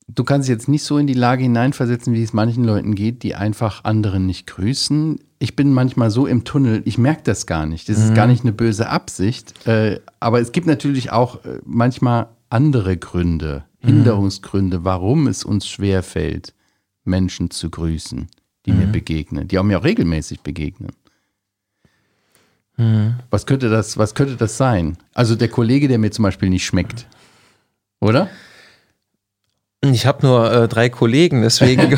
Du 0.08 0.23
kannst 0.25 0.49
jetzt 0.49 0.69
nicht 0.69 0.85
so 0.85 0.99
in 0.99 1.06
die 1.06 1.14
Lage 1.14 1.43
hineinversetzen, 1.43 2.14
wie 2.14 2.23
es 2.23 2.32
manchen 2.32 2.64
Leuten 2.64 2.94
geht, 2.94 3.23
die 3.23 3.35
einfach 3.35 3.85
anderen 3.85 4.26
nicht 4.26 4.47
grüßen 4.47 5.19
ich 5.38 5.56
bin 5.56 5.73
manchmal 5.73 6.11
so 6.11 6.26
im 6.26 6.44
Tunnel, 6.44 6.82
ich 6.85 6.99
merke 6.99 7.23
das 7.25 7.47
gar 7.47 7.67
nicht. 7.67 7.88
Das 7.88 7.99
ist 7.99 8.11
mhm. 8.11 8.14
gar 8.14 8.26
nicht 8.26 8.43
eine 8.43 8.53
böse 8.53 8.88
Absicht. 8.88 9.67
Äh, 9.67 10.00
aber 10.20 10.41
es 10.41 10.53
gibt 10.53 10.67
natürlich 10.67 11.12
auch 11.12 11.44
äh, 11.44 11.61
manchmal 11.64 12.29
andere 12.49 12.97
Gründe, 12.97 13.64
mhm. 13.82 13.88
Hinderungsgründe, 13.88 14.85
warum 14.85 15.26
es 15.26 15.44
uns 15.44 15.69
schwerfällt, 15.69 16.55
Menschen 17.05 17.50
zu 17.50 17.70
grüßen, 17.70 18.29
die 18.64 18.73
mhm. 18.73 18.79
mir 18.79 18.87
begegnen, 18.87 19.49
die 19.49 19.59
auch 19.59 19.64
mir 19.64 19.79
auch 19.79 19.85
regelmäßig 19.85 20.41
begegnen. 20.41 20.93
Mhm. 22.79 23.17
Was 23.31 23.47
könnte 23.47 23.69
das, 23.69 23.99
was 23.99 24.14
könnte 24.14 24.37
das 24.37 24.56
sein? 24.56 24.97
Also 25.12 25.35
der 25.35 25.49
Kollege, 25.49 25.88
der 25.88 25.99
mir 25.99 26.11
zum 26.11 26.23
Beispiel 26.23 26.49
nicht 26.49 26.64
schmeckt. 26.64 27.06
Oder? 28.00 28.28
Ich 29.93 30.07
habe 30.07 30.26
nur 30.26 30.52
äh, 30.52 30.69
drei 30.69 30.88
Kollegen, 30.88 31.43
deswegen. 31.43 31.90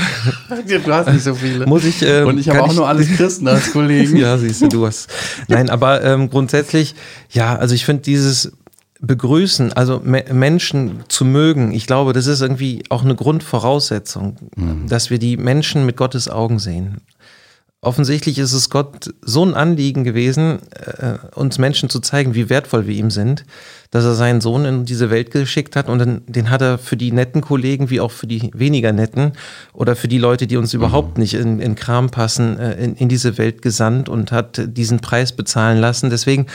du 0.84 0.92
hast 0.92 1.12
nicht 1.12 1.22
so 1.22 1.34
viele. 1.34 1.66
Muss 1.66 1.84
ich, 1.84 2.02
ähm, 2.02 2.28
Und 2.28 2.38
ich 2.38 2.48
habe 2.48 2.62
auch 2.62 2.70
ich, 2.70 2.76
nur 2.76 2.88
alles 2.88 3.08
Christen 3.16 3.48
als 3.48 3.72
Kollegen. 3.72 4.16
ja, 4.16 4.36
siehst 4.38 4.62
du, 4.62 4.68
du 4.68 4.86
hast. 4.86 5.08
Nein, 5.48 5.70
aber 5.70 6.02
ähm, 6.04 6.30
grundsätzlich, 6.30 6.94
ja, 7.30 7.56
also 7.56 7.74
ich 7.74 7.84
finde 7.84 8.02
dieses 8.02 8.52
Begrüßen, 9.00 9.72
also 9.74 10.00
me 10.02 10.24
Menschen 10.32 11.04
zu 11.08 11.24
mögen, 11.24 11.72
ich 11.72 11.86
glaube, 11.86 12.12
das 12.12 12.26
ist 12.26 12.40
irgendwie 12.40 12.82
auch 12.88 13.04
eine 13.04 13.14
Grundvoraussetzung, 13.14 14.36
mhm. 14.56 14.88
dass 14.88 15.10
wir 15.10 15.18
die 15.18 15.36
Menschen 15.36 15.86
mit 15.86 15.96
Gottes 15.96 16.28
Augen 16.28 16.58
sehen 16.58 17.02
offensichtlich 17.80 18.38
ist 18.38 18.52
es 18.52 18.70
Gott 18.70 19.14
so 19.22 19.44
ein 19.44 19.54
Anliegen 19.54 20.02
gewesen, 20.02 20.58
äh, 20.72 21.14
uns 21.34 21.58
Menschen 21.58 21.88
zu 21.88 22.00
zeigen, 22.00 22.34
wie 22.34 22.50
wertvoll 22.50 22.88
wir 22.88 22.94
ihm 22.94 23.10
sind, 23.10 23.44
dass 23.92 24.04
er 24.04 24.14
seinen 24.14 24.40
Sohn 24.40 24.64
in 24.64 24.84
diese 24.84 25.10
Welt 25.10 25.30
geschickt 25.30 25.76
hat 25.76 25.88
und 25.88 26.00
den, 26.00 26.22
den 26.26 26.50
hat 26.50 26.60
er 26.60 26.78
für 26.78 26.96
die 26.96 27.12
netten 27.12 27.40
Kollegen 27.40 27.88
wie 27.88 28.00
auch 28.00 28.10
für 28.10 28.26
die 28.26 28.50
weniger 28.52 28.92
netten 28.92 29.32
oder 29.72 29.94
für 29.94 30.08
die 30.08 30.18
Leute, 30.18 30.48
die 30.48 30.56
uns 30.56 30.72
mhm. 30.72 30.80
überhaupt 30.80 31.18
nicht 31.18 31.34
in, 31.34 31.60
in 31.60 31.76
Kram 31.76 32.10
passen, 32.10 32.58
äh, 32.58 32.74
in, 32.82 32.96
in 32.96 33.08
diese 33.08 33.38
Welt 33.38 33.62
gesandt 33.62 34.08
und 34.08 34.32
hat 34.32 34.60
diesen 34.66 34.98
Preis 34.98 35.30
bezahlen 35.30 35.78
lassen. 35.78 36.10
Deswegen, 36.10 36.46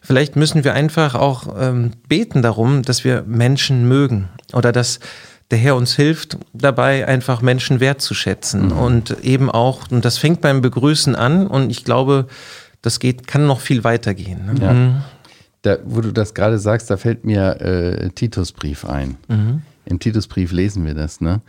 vielleicht 0.00 0.34
müssen 0.34 0.64
wir 0.64 0.72
einfach 0.72 1.14
auch 1.14 1.56
ähm, 1.60 1.92
beten 2.08 2.40
darum, 2.40 2.82
dass 2.82 3.04
wir 3.04 3.22
Menschen 3.26 3.86
mögen 3.86 4.30
oder 4.54 4.72
dass 4.72 4.98
der 5.50 5.58
Herr 5.58 5.76
uns 5.76 5.94
hilft, 5.96 6.38
dabei 6.52 7.06
einfach 7.06 7.42
Menschen 7.42 7.80
wertzuschätzen 7.80 8.66
mhm. 8.66 8.72
und 8.72 9.24
eben 9.24 9.50
auch, 9.50 9.90
und 9.90 10.04
das 10.04 10.18
fängt 10.18 10.40
beim 10.40 10.62
Begrüßen 10.62 11.16
an 11.16 11.46
und 11.46 11.70
ich 11.70 11.84
glaube, 11.84 12.26
das 12.82 13.00
geht, 13.00 13.26
kann 13.26 13.46
noch 13.46 13.60
viel 13.60 13.84
weiter 13.84 14.14
gehen. 14.14 14.46
Ne? 14.46 14.54
Ja. 14.60 14.72
Mhm. 14.72 15.02
Da, 15.62 15.78
wo 15.84 16.00
du 16.00 16.12
das 16.12 16.32
gerade 16.32 16.58
sagst, 16.58 16.88
da 16.88 16.96
fällt 16.96 17.24
mir 17.24 17.60
äh, 17.60 18.10
Titusbrief 18.10 18.86
ein. 18.86 19.16
Mhm. 19.28 19.62
Im 19.84 19.98
Titusbrief 19.98 20.52
lesen 20.52 20.86
wir 20.86 20.94
das, 20.94 21.20
ne? 21.20 21.42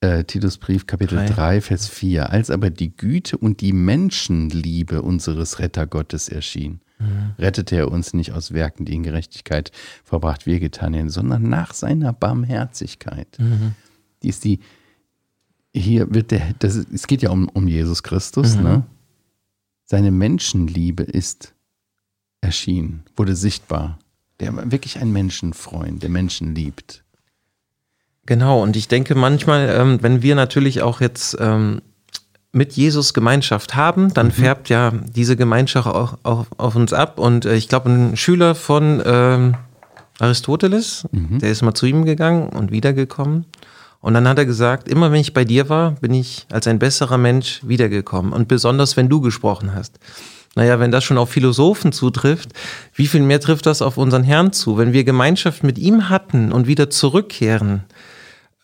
Äh, 0.00 0.24
Titusbrief 0.24 0.86
Kapitel 0.86 1.16
3. 1.16 1.26
3, 1.26 1.60
Vers 1.60 1.88
4. 1.88 2.30
Als 2.30 2.50
aber 2.50 2.70
die 2.70 2.96
Güte 2.96 3.36
und 3.36 3.60
die 3.60 3.72
Menschenliebe 3.72 5.02
unseres 5.02 5.58
Rettergottes 5.58 6.28
erschien 6.28 6.80
Mhm. 7.00 7.34
Rettete 7.38 7.76
er 7.76 7.90
uns 7.90 8.12
nicht 8.12 8.32
aus 8.32 8.52
Werken, 8.52 8.84
die 8.84 8.94
in 8.94 9.02
Gerechtigkeit 9.02 9.72
verbracht 10.04 10.46
wir 10.46 10.60
getan 10.60 10.94
hätten, 10.94 11.10
sondern 11.10 11.42
nach 11.42 11.74
seiner 11.74 12.12
Barmherzigkeit. 12.12 13.38
Mhm. 13.38 13.74
Die 14.22 14.28
ist 14.28 14.44
die, 14.44 14.60
hier 15.74 16.12
wird 16.12 16.30
der, 16.30 16.52
das, 16.58 16.76
es 16.76 17.06
geht 17.06 17.22
ja 17.22 17.30
um, 17.30 17.48
um 17.48 17.66
Jesus 17.66 18.02
Christus, 18.02 18.56
mhm. 18.56 18.62
ne? 18.62 18.86
Seine 19.84 20.12
Menschenliebe 20.12 21.02
ist 21.02 21.54
erschienen, 22.40 23.02
wurde 23.16 23.34
sichtbar. 23.34 23.98
Der 24.38 24.54
war 24.54 24.70
wirklich 24.70 24.98
ein 25.00 25.10
Menschenfreund, 25.10 26.02
der 26.02 26.10
Menschen 26.10 26.54
liebt. 26.54 27.02
Genau, 28.26 28.62
und 28.62 28.76
ich 28.76 28.88
denke 28.88 29.14
manchmal, 29.14 29.68
ähm, 29.70 29.98
wenn 30.02 30.22
wir 30.22 30.34
natürlich 30.34 30.82
auch 30.82 31.00
jetzt 31.00 31.36
ähm, 31.40 31.80
mit 32.52 32.72
Jesus 32.72 33.14
Gemeinschaft 33.14 33.74
haben, 33.74 34.12
dann 34.12 34.26
mhm. 34.26 34.32
färbt 34.32 34.68
ja 34.68 34.92
diese 35.14 35.36
Gemeinschaft 35.36 35.86
auch, 35.86 36.18
auch 36.22 36.46
auf 36.56 36.76
uns 36.76 36.92
ab. 36.92 37.18
Und 37.18 37.44
äh, 37.44 37.56
ich 37.56 37.68
glaube, 37.68 37.90
ein 37.90 38.16
Schüler 38.16 38.54
von 38.54 39.02
ähm, 39.04 39.54
Aristoteles, 40.18 41.06
mhm. 41.12 41.38
der 41.38 41.50
ist 41.50 41.62
mal 41.62 41.74
zu 41.74 41.86
ihm 41.86 42.04
gegangen 42.04 42.48
und 42.48 42.70
wiedergekommen. 42.70 43.46
Und 44.00 44.14
dann 44.14 44.26
hat 44.26 44.38
er 44.38 44.46
gesagt, 44.46 44.88
immer 44.88 45.12
wenn 45.12 45.20
ich 45.20 45.34
bei 45.34 45.44
dir 45.44 45.68
war, 45.68 45.92
bin 45.92 46.14
ich 46.14 46.46
als 46.50 46.66
ein 46.66 46.78
besserer 46.78 47.18
Mensch 47.18 47.60
wiedergekommen. 47.64 48.32
Und 48.32 48.48
besonders, 48.48 48.96
wenn 48.96 49.08
du 49.08 49.20
gesprochen 49.20 49.74
hast. 49.74 49.98
Naja, 50.56 50.80
wenn 50.80 50.90
das 50.90 51.04
schon 51.04 51.18
auf 51.18 51.30
Philosophen 51.30 51.92
zutrifft, 51.92 52.52
wie 52.94 53.06
viel 53.06 53.22
mehr 53.22 53.40
trifft 53.40 53.66
das 53.66 53.82
auf 53.82 53.98
unseren 53.98 54.24
Herrn 54.24 54.52
zu? 54.52 54.78
Wenn 54.78 54.92
wir 54.92 55.04
Gemeinschaft 55.04 55.62
mit 55.62 55.78
ihm 55.78 56.08
hatten 56.08 56.50
und 56.50 56.66
wieder 56.66 56.90
zurückkehren, 56.90 57.84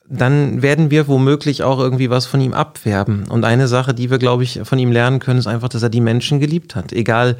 dann 0.09 0.63
werden 0.63 0.91
wir 0.91 1.09
womöglich 1.09 1.63
auch 1.63 1.79
irgendwie 1.79 2.11
was 2.11 2.27
von 2.27 2.41
ihm 2.41 2.53
abwerben. 2.53 3.25
Und 3.29 3.45
eine 3.45 3.69
Sache, 3.69 3.95
die 3.95 4.11
wir, 4.11 4.19
glaube 4.19 4.45
ich, 4.45 4.61
von 4.65 4.79
ihm 4.79 4.93
lernen 4.93 5.19
können, 5.19 5.39
ist 5.39 5.47
einfach, 5.47 5.69
dass 5.69 5.83
er 5.83 5.91
die 5.91 6.01
Menschen 6.01 6.41
geliebt 6.41 6.77
hat. 6.77 6.93
Egal, 6.93 7.37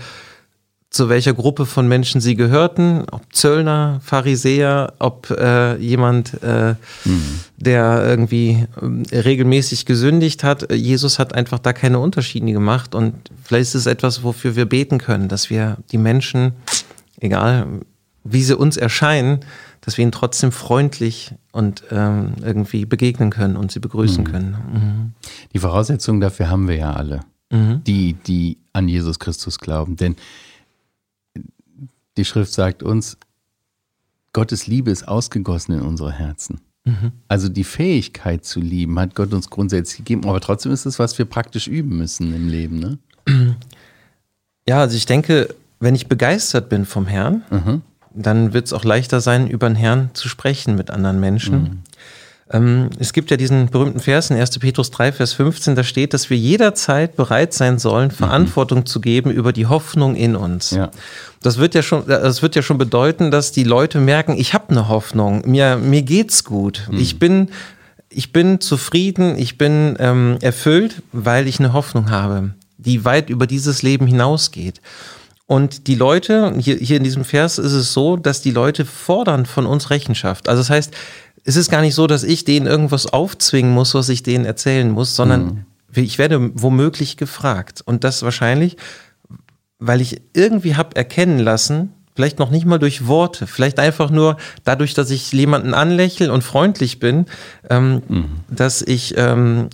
zu 0.91 1.09
welcher 1.09 1.35
Gruppe 1.35 1.67
von 1.67 1.89
Menschen 1.89 2.21
sie 2.21 2.37
gehörten, 2.37 3.05
ob 3.11 3.23
Zöllner, 3.35 4.01
Pharisäer, 4.03 4.95
ob 4.99 5.31
äh, 5.31 5.77
jemand, 5.77 6.43
äh, 6.43 6.75
mhm. 7.05 7.41
der 7.57 8.05
irgendwie 8.07 8.67
äh, 9.11 9.19
regelmäßig 9.19 9.85
gesündigt 9.85 10.43
hat. 10.43 10.73
Jesus 10.73 11.19
hat 11.19 11.35
einfach 11.35 11.59
da 11.59 11.73
keine 11.73 11.99
Unterschiede 11.99 12.51
gemacht 12.53 12.95
und 12.95 13.15
vielleicht 13.45 13.75
ist 13.75 13.75
es 13.75 13.87
etwas, 13.87 14.23
wofür 14.23 14.57
wir 14.57 14.67
beten 14.67 14.99
können, 14.99 15.29
dass 15.29 15.51
wir 15.51 15.77
die 15.93 15.99
Menschen, 15.99 16.53
egal 17.21 17.67
wie 18.25 18.43
sie 18.43 18.57
uns 18.57 18.77
erscheinen, 18.77 19.41
dass 19.87 19.97
wir 19.97 20.03
ihnen 20.03 20.13
trotzdem 20.13 20.51
freundlich 20.51 21.33
und 21.53 21.85
ähm, 21.93 22.33
irgendwie 22.43 22.85
begegnen 22.85 23.31
können 23.31 23.57
und 23.57 23.71
sie 23.71 23.79
begrüßen 23.79 24.25
mhm. 24.25 24.29
können. 24.29 24.57
Mhm. 24.73 25.13
Die 25.55 25.61
Voraussetzungen 25.61 26.21
dafür 26.21 26.51
haben 26.51 26.67
wir 26.67 26.75
ja 26.75 26.93
alle, 26.93 27.21
mhm. 27.53 27.85
die, 27.85 28.15
die 28.15 28.59
an 28.73 28.89
Jesus 28.89 29.21
Christus 29.21 29.61
glauben. 29.61 29.95
Denn 29.95 30.17
die 32.17 32.25
Schrift 32.25 32.53
sagt 32.53 32.83
uns, 32.83 33.17
Gottes 34.33 34.67
Liebe 34.67 34.91
ist 34.91 35.07
ausgegossen 35.07 35.77
in 35.77 35.83
unsere 35.83 36.11
Herzen. 36.11 36.61
Mhm. 36.85 37.13
Also 37.29 37.49
die 37.49 37.65
Fähigkeit 37.65 38.45
zu 38.45 38.59
lieben 38.59 38.99
hat 38.99 39.15
Gott 39.15 39.33
uns 39.33 39.51
grundsätzlich 39.51 39.99
gegeben, 39.99 40.29
aber 40.29 40.41
trotzdem 40.41 40.73
ist 40.73 40.85
es, 40.85 40.99
was 40.99 41.17
wir 41.17 41.27
praktisch 41.27 41.69
üben 41.69 41.97
müssen 41.97 42.35
im 42.35 42.49
Leben. 42.49 42.81
Ne? 42.81 42.99
Ja, 44.69 44.81
also 44.81 44.97
ich 44.97 45.07
denke, 45.07 45.55
wenn 45.79 45.95
ich 45.95 46.09
begeistert 46.09 46.69
bin 46.69 46.87
vom 46.87 47.07
Herrn, 47.07 47.45
mhm. 47.51 47.83
Dann 48.17 48.53
wird 48.53 48.67
es 48.67 48.73
auch 48.73 48.85
leichter 48.85 49.21
sein, 49.21 49.49
über 49.49 49.69
den 49.69 49.77
Herrn 49.77 50.11
zu 50.15 50.29
sprechen 50.29 50.75
mit 50.75 50.91
anderen 50.91 51.21
Menschen. 51.21 51.63
Mhm. 51.63 51.79
Ähm, 52.49 52.91
es 52.99 53.13
gibt 53.13 53.31
ja 53.31 53.37
diesen 53.37 53.67
berühmten 53.67 53.99
Vers 53.99 54.31
in 54.31 54.37
1. 54.37 54.59
Petrus 54.61 54.91
3, 54.93 55.13
Vers 55.13 55.33
15, 55.33 55.75
da 55.75 55.83
steht, 55.83 56.15
dass 56.15 56.31
wir 56.31 56.37
jederzeit 56.37 57.17
bereit 57.17 57.53
sein 57.53 57.79
sollen, 57.79 58.09
mhm. 58.09 58.13
Verantwortung 58.13 58.81
mhm. 58.81 58.87
zu 58.87 59.01
geben 59.01 59.31
über 59.31 59.53
die 59.53 59.67
Hoffnung 59.67 60.15
in 60.15 60.37
uns. 60.37 60.71
Ja. 60.71 60.91
Das 61.43 61.59
wird 61.59 61.75
ja 61.75 61.83
schon, 61.83 62.07
das 62.07 62.43
wird 62.43 62.55
ja 62.55 62.63
schon 62.63 62.79
bedeuten, 62.79 63.31
dass 63.31 63.51
die 63.51 63.65
Leute 63.65 63.99
merken, 63.99 64.37
ich 64.39 64.55
habe 64.55 64.71
eine 64.71 64.89
Hoffnung, 64.89 65.43
mir, 65.45 65.77
mir 65.77 66.03
geht's 66.03 66.45
gut. 66.45 66.89
Mhm. 66.91 66.99
Ich 66.99 67.19
bin, 67.19 67.49
ich 68.09 68.33
bin 68.33 68.61
zufrieden, 68.61 69.37
ich 69.37 69.59
bin 69.59 69.97
ähm, 69.99 70.39
erfüllt, 70.41 71.03
weil 71.13 71.49
ich 71.49 71.59
eine 71.59 71.73
Hoffnung 71.73 72.11
habe, 72.11 72.55
die 72.79 73.05
weit 73.05 73.29
über 73.29 73.49
dieses 73.49 73.83
Leben 73.83 74.07
hinausgeht. 74.07 74.81
Und 75.47 75.87
die 75.87 75.95
Leute, 75.95 76.55
hier, 76.59 76.77
hier 76.77 76.97
in 76.97 77.05
diesem 77.05 77.25
Vers 77.25 77.59
ist 77.59 77.73
es 77.73 77.93
so, 77.93 78.17
dass 78.17 78.43
die 78.43 78.51
Leute 78.51 78.85
fordern 78.85 79.47
von 79.47 79.67
uns 79.67 79.91
Rechenschaft. 79.91 80.49
Also 80.49 80.61
das 80.61 80.71
heißt, 80.71 80.95
es 81.45 81.55
ist 81.55 81.71
gar 81.71 81.81
nicht 81.83 81.95
so, 81.95 82.09
dass 82.09 82.25
ich 82.25 82.45
denen 82.45 82.67
irgendwas 82.67 83.07
aufzwingen 83.07 83.73
muss, 83.73 83.95
was 83.95 84.09
ich 84.09 84.25
denen 84.25 84.45
erzählen 84.45 84.91
muss, 84.91 85.15
sondern 85.15 85.65
mhm. 85.95 86.03
ich 86.03 86.19
werde 86.19 86.51
womöglich 86.55 87.17
gefragt. 87.17 87.81
Und 87.85 88.03
das 88.03 88.25
wahrscheinlich, 88.25 88.77
weil 89.79 90.01
ich 90.01 90.21
irgendwie 90.35 90.75
habe 90.75 90.97
erkennen 90.97 91.39
lassen, 91.39 91.93
vielleicht 92.17 92.41
noch 92.41 92.51
nicht 92.51 92.67
mal 92.67 92.79
durch 92.79 93.07
Worte, 93.07 93.47
vielleicht 93.47 93.79
einfach 93.79 94.11
nur 94.11 94.39
dadurch, 94.65 94.95
dass 94.95 95.11
ich 95.11 95.31
jemanden 95.33 95.75
anlächle 95.75 96.33
und 96.33 96.43
freundlich 96.43 96.99
bin, 96.99 97.27
ähm, 97.71 98.03
mhm. 98.09 98.25
dass 98.49 98.83
ich, 98.83 99.15
ähm, 99.17 99.69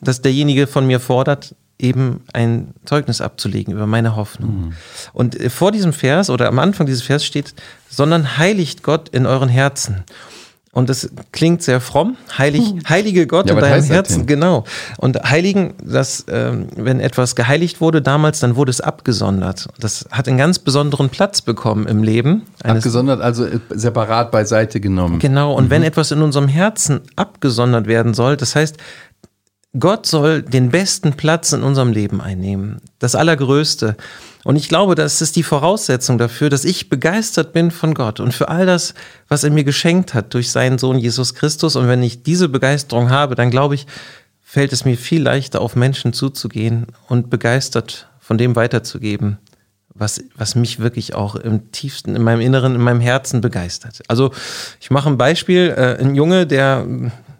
dass 0.00 0.22
derjenige 0.22 0.66
von 0.66 0.86
mir 0.86 0.98
fordert, 0.98 1.54
eben 1.82 2.20
ein 2.32 2.74
Zeugnis 2.84 3.20
abzulegen 3.20 3.74
über 3.74 3.86
meine 3.86 4.16
Hoffnung. 4.16 4.50
Mhm. 4.50 4.72
Und 5.12 5.38
äh, 5.38 5.50
vor 5.50 5.72
diesem 5.72 5.92
Vers 5.92 6.30
oder 6.30 6.48
am 6.48 6.58
Anfang 6.58 6.86
dieses 6.86 7.02
Vers 7.02 7.24
steht, 7.24 7.54
sondern 7.88 8.38
heiligt 8.38 8.82
Gott 8.82 9.08
in 9.08 9.26
euren 9.26 9.48
Herzen. 9.48 10.04
Und 10.74 10.88
das 10.88 11.10
klingt 11.32 11.62
sehr 11.62 11.82
fromm. 11.82 12.16
Heilig, 12.38 12.70
hm. 12.70 12.80
heilige 12.88 13.26
Gott 13.26 13.50
ja, 13.50 13.54
in 13.54 13.60
deinem 13.60 13.84
Herzen, 13.84 14.24
genau. 14.24 14.64
Und 14.96 15.22
heiligen, 15.22 15.74
das, 15.84 16.24
ähm, 16.30 16.68
wenn 16.74 16.98
etwas 16.98 17.36
geheiligt 17.36 17.82
wurde 17.82 18.00
damals, 18.00 18.40
dann 18.40 18.56
wurde 18.56 18.70
es 18.70 18.80
abgesondert. 18.80 19.68
Das 19.78 20.06
hat 20.10 20.28
einen 20.28 20.38
ganz 20.38 20.58
besonderen 20.58 21.10
Platz 21.10 21.42
bekommen 21.42 21.86
im 21.86 22.02
Leben. 22.02 22.44
Abgesondert, 22.64 23.20
also 23.20 23.44
äh, 23.44 23.58
separat 23.68 24.30
beiseite 24.30 24.80
genommen. 24.80 25.18
Genau. 25.18 25.52
Und 25.52 25.66
mhm. 25.66 25.70
wenn 25.70 25.82
etwas 25.82 26.10
in 26.10 26.22
unserem 26.22 26.48
Herzen 26.48 27.02
abgesondert 27.16 27.86
werden 27.86 28.14
soll, 28.14 28.38
das 28.38 28.56
heißt, 28.56 28.78
Gott 29.78 30.04
soll 30.04 30.42
den 30.42 30.70
besten 30.70 31.14
Platz 31.14 31.52
in 31.52 31.62
unserem 31.62 31.92
Leben 31.92 32.20
einnehmen. 32.20 32.82
Das 32.98 33.14
Allergrößte. 33.14 33.96
Und 34.44 34.56
ich 34.56 34.68
glaube, 34.68 34.94
das 34.94 35.22
ist 35.22 35.36
die 35.36 35.42
Voraussetzung 35.42 36.18
dafür, 36.18 36.50
dass 36.50 36.66
ich 36.66 36.90
begeistert 36.90 37.54
bin 37.54 37.70
von 37.70 37.94
Gott 37.94 38.20
und 38.20 38.34
für 38.34 38.48
all 38.48 38.66
das, 38.66 38.92
was 39.28 39.44
er 39.44 39.50
mir 39.50 39.64
geschenkt 39.64 40.12
hat 40.12 40.34
durch 40.34 40.50
seinen 40.50 40.76
Sohn 40.78 40.98
Jesus 40.98 41.34
Christus. 41.34 41.76
Und 41.76 41.88
wenn 41.88 42.02
ich 42.02 42.22
diese 42.22 42.50
Begeisterung 42.50 43.08
habe, 43.08 43.34
dann 43.34 43.50
glaube 43.50 43.74
ich, 43.74 43.86
fällt 44.42 44.74
es 44.74 44.84
mir 44.84 44.98
viel 44.98 45.22
leichter, 45.22 45.62
auf 45.62 45.74
Menschen 45.74 46.12
zuzugehen 46.12 46.88
und 47.08 47.30
begeistert 47.30 48.08
von 48.20 48.36
dem 48.36 48.54
weiterzugeben, 48.54 49.38
was, 49.94 50.22
was 50.36 50.54
mich 50.54 50.80
wirklich 50.80 51.14
auch 51.14 51.34
im 51.34 51.72
tiefsten, 51.72 52.14
in 52.14 52.22
meinem 52.22 52.42
Inneren, 52.42 52.74
in 52.74 52.82
meinem 52.82 53.00
Herzen 53.00 53.40
begeistert. 53.40 54.02
Also 54.08 54.32
ich 54.80 54.90
mache 54.90 55.08
ein 55.08 55.16
Beispiel, 55.16 55.72
äh, 55.74 55.98
ein 55.98 56.14
Junge, 56.14 56.46
der 56.46 56.86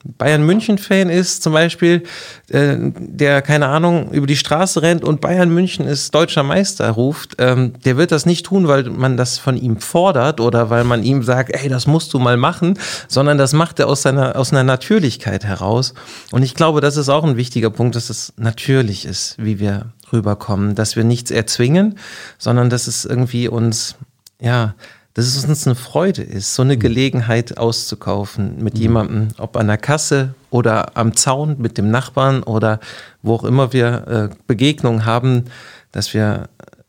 Bayern 0.04 0.44
München-Fan 0.44 1.08
ist 1.08 1.42
zum 1.42 1.52
Beispiel, 1.52 2.02
äh, 2.48 2.76
der, 2.78 3.42
keine 3.42 3.66
Ahnung, 3.66 4.10
über 4.10 4.26
die 4.26 4.36
Straße 4.36 4.82
rennt 4.82 5.04
und 5.04 5.20
Bayern 5.20 5.52
München 5.52 5.86
ist 5.86 6.14
deutscher 6.14 6.42
Meister 6.42 6.90
ruft, 6.90 7.36
ähm, 7.38 7.74
der 7.84 7.96
wird 7.96 8.12
das 8.12 8.26
nicht 8.26 8.46
tun, 8.46 8.68
weil 8.68 8.84
man 8.84 9.16
das 9.16 9.38
von 9.38 9.56
ihm 9.56 9.78
fordert 9.78 10.40
oder 10.40 10.70
weil 10.70 10.84
man 10.84 11.02
ihm 11.02 11.22
sagt, 11.22 11.50
ey, 11.54 11.68
das 11.68 11.86
musst 11.86 12.12
du 12.14 12.18
mal 12.18 12.36
machen, 12.36 12.78
sondern 13.08 13.38
das 13.38 13.52
macht 13.52 13.78
er 13.78 13.88
aus 13.88 14.02
seiner, 14.02 14.36
aus 14.36 14.52
einer 14.52 14.64
Natürlichkeit 14.64 15.44
heraus. 15.44 15.94
Und 16.30 16.42
ich 16.42 16.54
glaube, 16.54 16.80
das 16.80 16.96
ist 16.96 17.08
auch 17.08 17.24
ein 17.24 17.36
wichtiger 17.36 17.70
Punkt, 17.70 17.94
dass 17.94 18.10
es 18.10 18.32
natürlich 18.36 19.06
ist, 19.06 19.36
wie 19.38 19.60
wir 19.60 19.92
rüberkommen, 20.12 20.74
dass 20.74 20.96
wir 20.96 21.04
nichts 21.04 21.30
erzwingen, 21.30 21.98
sondern 22.38 22.70
dass 22.70 22.86
es 22.86 23.04
irgendwie 23.04 23.48
uns, 23.48 23.96
ja, 24.40 24.74
dass 25.14 25.26
es 25.26 25.44
uns 25.44 25.66
eine 25.66 25.76
Freude 25.76 26.22
ist, 26.22 26.54
so 26.54 26.62
eine 26.62 26.76
mhm. 26.76 26.80
Gelegenheit 26.80 27.58
auszukaufen 27.58 28.62
mit 28.62 28.78
jemandem, 28.78 29.28
ob 29.38 29.56
an 29.56 29.66
der 29.66 29.78
Kasse 29.78 30.34
oder 30.50 30.96
am 30.96 31.14
Zaun 31.14 31.56
mit 31.58 31.76
dem 31.78 31.90
Nachbarn 31.90 32.42
oder 32.42 32.80
wo 33.22 33.34
auch 33.34 33.44
immer 33.44 33.72
wir 33.72 34.30
äh, 34.32 34.36
Begegnungen 34.46 35.04
haben, 35.04 35.44
dass 35.90 36.14
wir, 36.14 36.48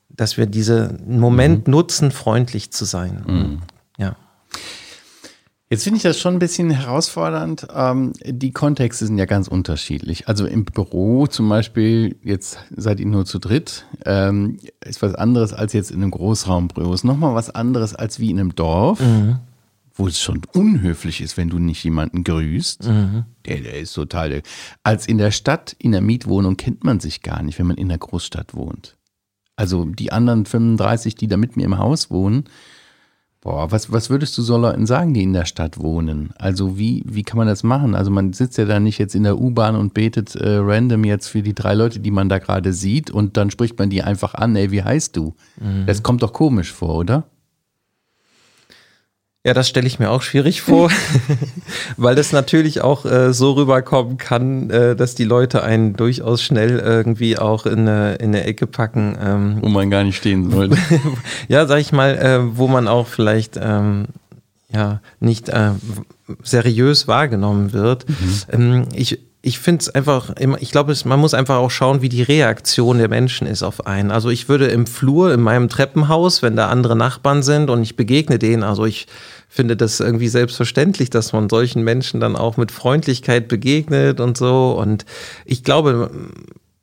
dass 0.10 0.38
wir 0.38 0.46
diesen 0.46 1.20
Moment 1.20 1.68
mhm. 1.68 1.72
nutzen, 1.72 2.12
freundlich 2.12 2.72
zu 2.72 2.86
sein. 2.86 3.24
Mhm. 3.28 3.62
Jetzt 5.74 5.86
finde 5.86 5.98
ich 5.98 6.04
das 6.04 6.20
schon 6.20 6.36
ein 6.36 6.40
bisschen 6.40 6.70
herausfordernd. 6.70 7.66
Ähm, 7.74 8.14
die 8.24 8.52
Kontexte 8.52 9.08
sind 9.08 9.18
ja 9.18 9.26
ganz 9.26 9.48
unterschiedlich. 9.48 10.28
Also 10.28 10.46
im 10.46 10.66
Büro 10.66 11.26
zum 11.26 11.50
Beispiel, 11.50 12.16
jetzt 12.22 12.60
seid 12.76 13.00
ihr 13.00 13.08
nur 13.08 13.26
zu 13.26 13.40
dritt, 13.40 13.88
ähm, 14.06 14.60
ist 14.86 15.02
was 15.02 15.16
anderes 15.16 15.52
als 15.52 15.74
jetzt 15.74 15.90
in 15.90 16.04
einem 16.04 16.12
Großraumbüro. 16.12 16.94
Ist 16.94 17.06
nochmal 17.06 17.34
was 17.34 17.50
anderes 17.50 17.96
als 17.96 18.20
wie 18.20 18.30
in 18.30 18.40
einem 18.40 18.54
Dorf, 18.54 19.00
mhm. 19.00 19.38
wo 19.96 20.06
es 20.06 20.22
schon 20.22 20.42
unhöflich 20.54 21.22
ist, 21.22 21.38
wenn 21.38 21.50
du 21.50 21.58
nicht 21.58 21.84
jemanden 21.84 22.24
grüßt. 22.24 22.88
Mhm. 22.88 23.24
Der, 23.48 23.62
der 23.62 23.80
ist 23.80 23.94
total. 23.94 24.44
Als 24.84 25.08
in 25.08 25.18
der 25.18 25.32
Stadt, 25.32 25.76
in 25.80 25.92
der 25.92 26.02
Mietwohnung 26.02 26.56
kennt 26.56 26.84
man 26.84 27.00
sich 27.00 27.24
gar 27.24 27.42
nicht, 27.42 27.58
wenn 27.58 27.66
man 27.66 27.78
in 27.78 27.90
der 27.90 27.98
Großstadt 27.98 28.54
wohnt. 28.54 28.96
Also 29.56 29.86
die 29.86 30.12
anderen 30.12 30.46
35, 30.46 31.16
die 31.16 31.28
da 31.28 31.38
mit 31.38 31.58
mir 31.58 31.66
im 31.66 31.80
Haus 31.80 32.12
wohnen, 32.12 32.44
Boah, 33.44 33.70
was, 33.74 33.92
was 33.92 34.10
würdest 34.10 34.38
du 34.38 34.42
so 34.42 34.56
Leuten 34.56 34.86
sagen, 34.86 35.14
die 35.14 35.22
in 35.22 35.34
der 35.34 35.44
Stadt 35.44 35.78
wohnen? 35.78 36.30
Also 36.38 36.78
wie, 36.78 37.04
wie 37.06 37.24
kann 37.24 37.38
man 37.38 37.46
das 37.46 37.62
machen? 37.62 37.94
Also 37.94 38.10
man 38.10 38.32
sitzt 38.32 38.58
ja 38.58 38.64
da 38.64 38.80
nicht 38.80 39.00
jetzt 39.00 39.16
in 39.16 39.24
der 39.24 39.38
U-Bahn 39.38 39.76
und 39.76 39.94
betet 39.94 40.34
äh, 40.36 40.60
random 40.62 41.04
jetzt 41.04 41.28
für 41.28 41.42
die 41.42 41.54
drei 41.54 41.74
Leute, 41.74 42.00
die 42.00 42.12
man 42.12 42.30
da 42.30 42.40
gerade 42.40 42.72
sieht 42.72 43.12
und 43.12 43.36
dann 43.36 43.52
spricht 43.52 43.78
man 43.78 43.90
die 43.90 44.02
einfach 44.02 44.34
an, 44.34 44.56
ey, 44.56 44.72
wie 44.72 44.82
heißt 44.82 45.18
du? 45.18 45.36
Mhm. 45.60 45.86
Das 45.86 46.04
kommt 46.04 46.24
doch 46.24 46.32
komisch 46.32 46.72
vor, 46.72 46.96
oder? 46.96 47.26
Ja, 49.46 49.54
das 49.54 49.68
stelle 49.68 49.88
ich 49.88 50.00
mir 50.00 50.10
auch 50.10 50.22
schwierig 50.22 50.62
vor, 50.62 50.90
weil 51.98 52.16
das 52.16 52.32
natürlich 52.32 52.80
auch 52.80 53.06
äh, 53.06 53.34
so 53.34 53.52
rüberkommen 53.52 54.18
kann, 54.18 54.70
äh, 54.70 54.96
dass 54.96 55.16
die 55.16 55.26
Leute 55.26 55.64
einen 55.64 55.96
durchaus 55.98 56.42
schnell 56.42 56.80
irgendwie 56.80 57.38
auch 57.38 57.66
in 57.66 57.80
eine, 57.80 58.16
in 58.16 58.30
eine 58.30 58.46
Ecke 58.46 58.68
packen. 58.68 59.18
Ähm, 59.22 59.58
wo 59.62 59.68
man 59.68 59.90
gar 59.90 60.06
nicht 60.06 60.16
stehen 60.16 60.50
sollte. 60.50 60.78
ja, 61.50 61.66
sag 61.66 61.80
ich 61.80 61.92
mal, 61.92 62.16
äh, 62.18 62.58
wo 62.58 62.70
man 62.70 62.88
auch 62.88 63.08
vielleicht 63.08 63.60
ähm, 63.62 64.06
ja 64.72 65.02
nicht 65.20 65.50
äh, 65.50 65.72
seriös 66.42 67.10
wahrgenommen 67.10 67.74
wird. 67.74 68.08
Mhm. 68.08 68.42
Ähm, 68.50 68.88
ich 68.94 69.20
ich 69.46 69.60
finde 69.60 69.82
es 69.82 69.90
einfach 69.90 70.30
immer, 70.38 70.60
ich 70.62 70.72
glaube, 70.72 70.96
man 71.04 71.20
muss 71.20 71.34
einfach 71.34 71.58
auch 71.58 71.70
schauen, 71.70 72.02
wie 72.02 72.08
die 72.08 72.24
Reaktion 72.24 72.98
der 72.98 73.10
Menschen 73.10 73.46
ist 73.46 73.62
auf 73.62 73.86
einen. 73.86 74.10
Also 74.10 74.30
ich 74.30 74.48
würde 74.48 74.68
im 74.68 74.88
Flur 74.88 75.34
in 75.34 75.42
meinem 75.42 75.68
Treppenhaus, 75.68 76.42
wenn 76.42 76.56
da 76.56 76.70
andere 76.70 76.96
Nachbarn 76.96 77.44
sind 77.44 77.70
und 77.70 77.84
ich 77.84 77.98
begegne 77.98 78.40
denen, 78.40 78.64
also 78.64 78.86
ich 78.86 79.06
finde 79.50 79.76
das 79.76 80.00
irgendwie 80.00 80.30
selbstverständlich, 80.30 81.10
dass 81.10 81.34
man 81.34 81.50
solchen 81.50 81.84
Menschen 81.84 82.22
dann 82.22 82.38
auch 82.38 82.56
mit 82.56 82.72
Freundlichkeit 82.72 83.50
begegnet 83.50 84.22
und 84.22 84.38
so. 84.38 84.80
Und 84.80 85.06
ich 85.44 85.66
glaube, 85.66 86.10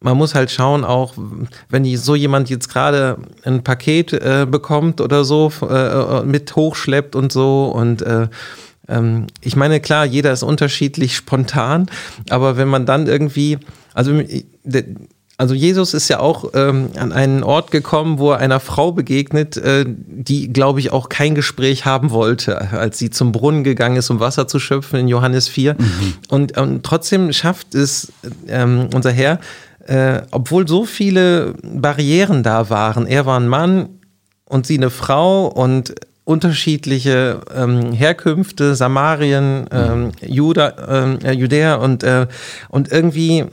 man 0.01 0.19
muss 0.19 0.35
halt 0.35 0.51
schauen, 0.51 0.85
auch 0.85 1.15
wenn 1.71 1.97
so 1.97 2.15
jemand 2.15 2.51
jetzt 2.51 2.69
gerade 2.69 3.17
ein 3.43 3.65
Paket 3.65 4.13
äh, 4.13 4.47
bekommt 4.49 5.01
oder 5.01 5.25
so, 5.25 5.51
äh, 5.67 6.25
mit 6.25 6.55
hochschleppt 6.55 7.17
und 7.17 7.33
so 7.33 7.73
und 7.75 8.03
äh, 8.03 8.29
ähm, 8.91 9.27
ich 9.41 9.57
meine, 9.57 9.81
klar, 9.81 10.05
jeder 10.05 10.33
ist 10.33 10.43
unterschiedlich 10.43 11.17
spontan, 11.17 11.87
aber 12.29 12.57
wenn 12.57 12.69
man 12.69 12.85
dann 12.85 13.07
irgendwie, 13.07 13.59
also 13.95 14.21
also 15.41 15.55
Jesus 15.55 15.95
ist 15.95 16.09
ja 16.09 16.21
auch 16.21 16.51
ähm, 16.53 16.91
an 16.99 17.13
einen 17.13 17.43
Ort 17.43 17.71
gekommen, 17.71 18.19
wo 18.19 18.33
er 18.33 18.41
einer 18.41 18.61
Frau 18.61 18.93
begegnet, 18.93 19.57
äh, 19.57 19.87
die, 19.89 20.53
glaube 20.53 20.81
ich, 20.81 20.93
auch 20.93 21.09
kein 21.09 21.35
Gespräch 21.35 21.87
haben 21.87 22.11
wollte, 22.11 22.73
als 22.73 22.99
sie 22.99 23.09
zum 23.09 23.33
Brunnen 23.33 23.65
gegangen 23.65 23.97
ist, 23.97 24.11
um 24.11 24.21
Wasser 24.21 24.47
zu 24.49 24.59
schöpfen 24.59 25.01
in 25.01 25.09
Johannes 25.09 25.49
4. 25.49 25.77
Mhm. 25.79 26.13
Und, 26.29 26.59
und, 26.59 26.83
trotzdem 26.85 27.33
schafft 27.33 27.75
es 27.75 28.13
ähm, 28.49 28.91
unser 28.93 29.13
Herr, 29.13 29.41
äh, 29.87 30.21
obwohl 30.31 30.69
so 30.69 30.85
viele 30.85 31.55
Barrieren 31.63 32.43
da 32.43 32.69
waren, 32.69 33.07
er 33.07 33.25
war 33.25 33.41
ein 33.41 33.49
Mann 33.49 33.89
und 34.45 34.67
sie 34.67 34.77
eine 34.77 34.91
Frau 34.91 35.47
und 35.47 35.95
unterschiedliche 36.31 37.41
ähm, 37.53 37.93
Herkünfte, 37.93 38.77
Samarien, 38.77 39.67
ähm, 39.73 40.13
Juda, 40.25 40.75
ähm, 40.89 41.19
äh, 41.25 41.33
Judäa 41.33 41.75
und, 41.75 42.05
äh, 42.05 42.29
und 42.69 42.93
irgendwie, 42.93 43.47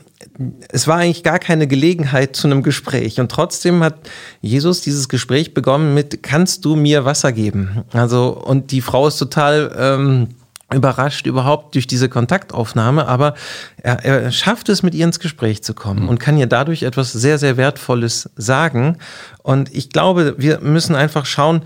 es 0.69 0.87
war 0.87 0.97
eigentlich 0.97 1.23
gar 1.23 1.39
keine 1.39 1.65
Gelegenheit 1.65 2.35
zu 2.35 2.47
einem 2.47 2.61
Gespräch. 2.61 3.19
Und 3.19 3.31
trotzdem 3.31 3.83
hat 3.83 3.95
Jesus 4.41 4.81
dieses 4.81 5.09
Gespräch 5.09 5.55
begonnen 5.55 5.95
mit, 5.95 6.21
kannst 6.21 6.65
du 6.65 6.75
mir 6.75 7.03
Wasser 7.03 7.31
geben? 7.31 7.83
Also, 7.93 8.29
und 8.29 8.69
die 8.71 8.81
Frau 8.81 9.07
ist 9.07 9.17
total, 9.17 9.75
ähm, 9.75 10.27
überrascht 10.71 11.25
überhaupt 11.25 11.73
durch 11.73 11.87
diese 11.87 12.09
Kontaktaufnahme, 12.09 13.07
aber 13.07 13.35
er, 13.81 14.03
er 14.03 14.31
schafft 14.31 14.69
es, 14.69 14.83
mit 14.83 14.93
ihr 14.93 15.05
ins 15.05 15.19
Gespräch 15.19 15.63
zu 15.63 15.73
kommen 15.73 16.03
mhm. 16.03 16.09
und 16.09 16.19
kann 16.19 16.37
ihr 16.37 16.47
dadurch 16.47 16.83
etwas 16.83 17.11
sehr, 17.13 17.39
sehr 17.39 17.57
Wertvolles 17.57 18.29
sagen. 18.35 18.97
Und 19.41 19.73
ich 19.73 19.89
glaube, 19.89 20.35
wir 20.37 20.59
müssen 20.59 20.93
einfach 20.93 21.25
schauen, 21.25 21.61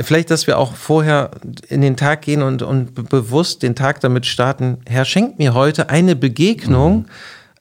vielleicht, 0.00 0.30
dass 0.30 0.46
wir 0.46 0.58
auch 0.58 0.74
vorher 0.74 1.30
in 1.68 1.80
den 1.80 1.96
Tag 1.96 2.22
gehen 2.22 2.42
und, 2.42 2.62
und 2.62 3.08
bewusst 3.08 3.62
den 3.62 3.74
Tag 3.74 4.00
damit 4.00 4.26
starten, 4.26 4.78
Herr, 4.86 5.04
schenk 5.04 5.38
mir 5.38 5.54
heute 5.54 5.90
eine 5.90 6.16
Begegnung. 6.16 6.98
Mhm. 6.98 7.06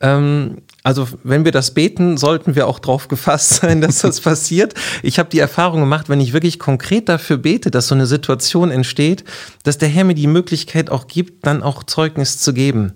Ähm, 0.01 0.57
also 0.83 1.07
wenn 1.23 1.45
wir 1.45 1.53
das 1.53 1.73
beten, 1.73 2.17
sollten 2.17 2.55
wir 2.55 2.67
auch 2.67 2.79
darauf 2.79 3.07
gefasst 3.07 3.49
sein, 3.61 3.81
dass 3.81 3.99
das 3.99 4.21
passiert. 4.21 4.73
Ich 5.01 5.17
habe 5.19 5.29
die 5.29 5.39
Erfahrung 5.39 5.79
gemacht, 5.81 6.09
wenn 6.09 6.19
ich 6.19 6.33
wirklich 6.33 6.59
konkret 6.59 7.09
dafür 7.09 7.37
bete, 7.37 7.71
dass 7.71 7.87
so 7.87 7.95
eine 7.95 8.05
Situation 8.05 8.69
entsteht, 8.71 9.23
dass 9.63 9.77
der 9.77 9.89
Herr 9.89 10.03
mir 10.03 10.15
die 10.15 10.27
Möglichkeit 10.27 10.89
auch 10.89 11.07
gibt, 11.07 11.45
dann 11.45 11.63
auch 11.63 11.83
Zeugnis 11.83 12.39
zu 12.39 12.53
geben. 12.53 12.93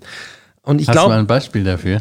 Und 0.62 0.82
ich 0.82 0.88
Hast 0.88 0.94
glaube, 0.94 1.08
du 1.08 1.14
mal 1.14 1.20
ein 1.20 1.26
Beispiel 1.26 1.64
dafür? 1.64 2.00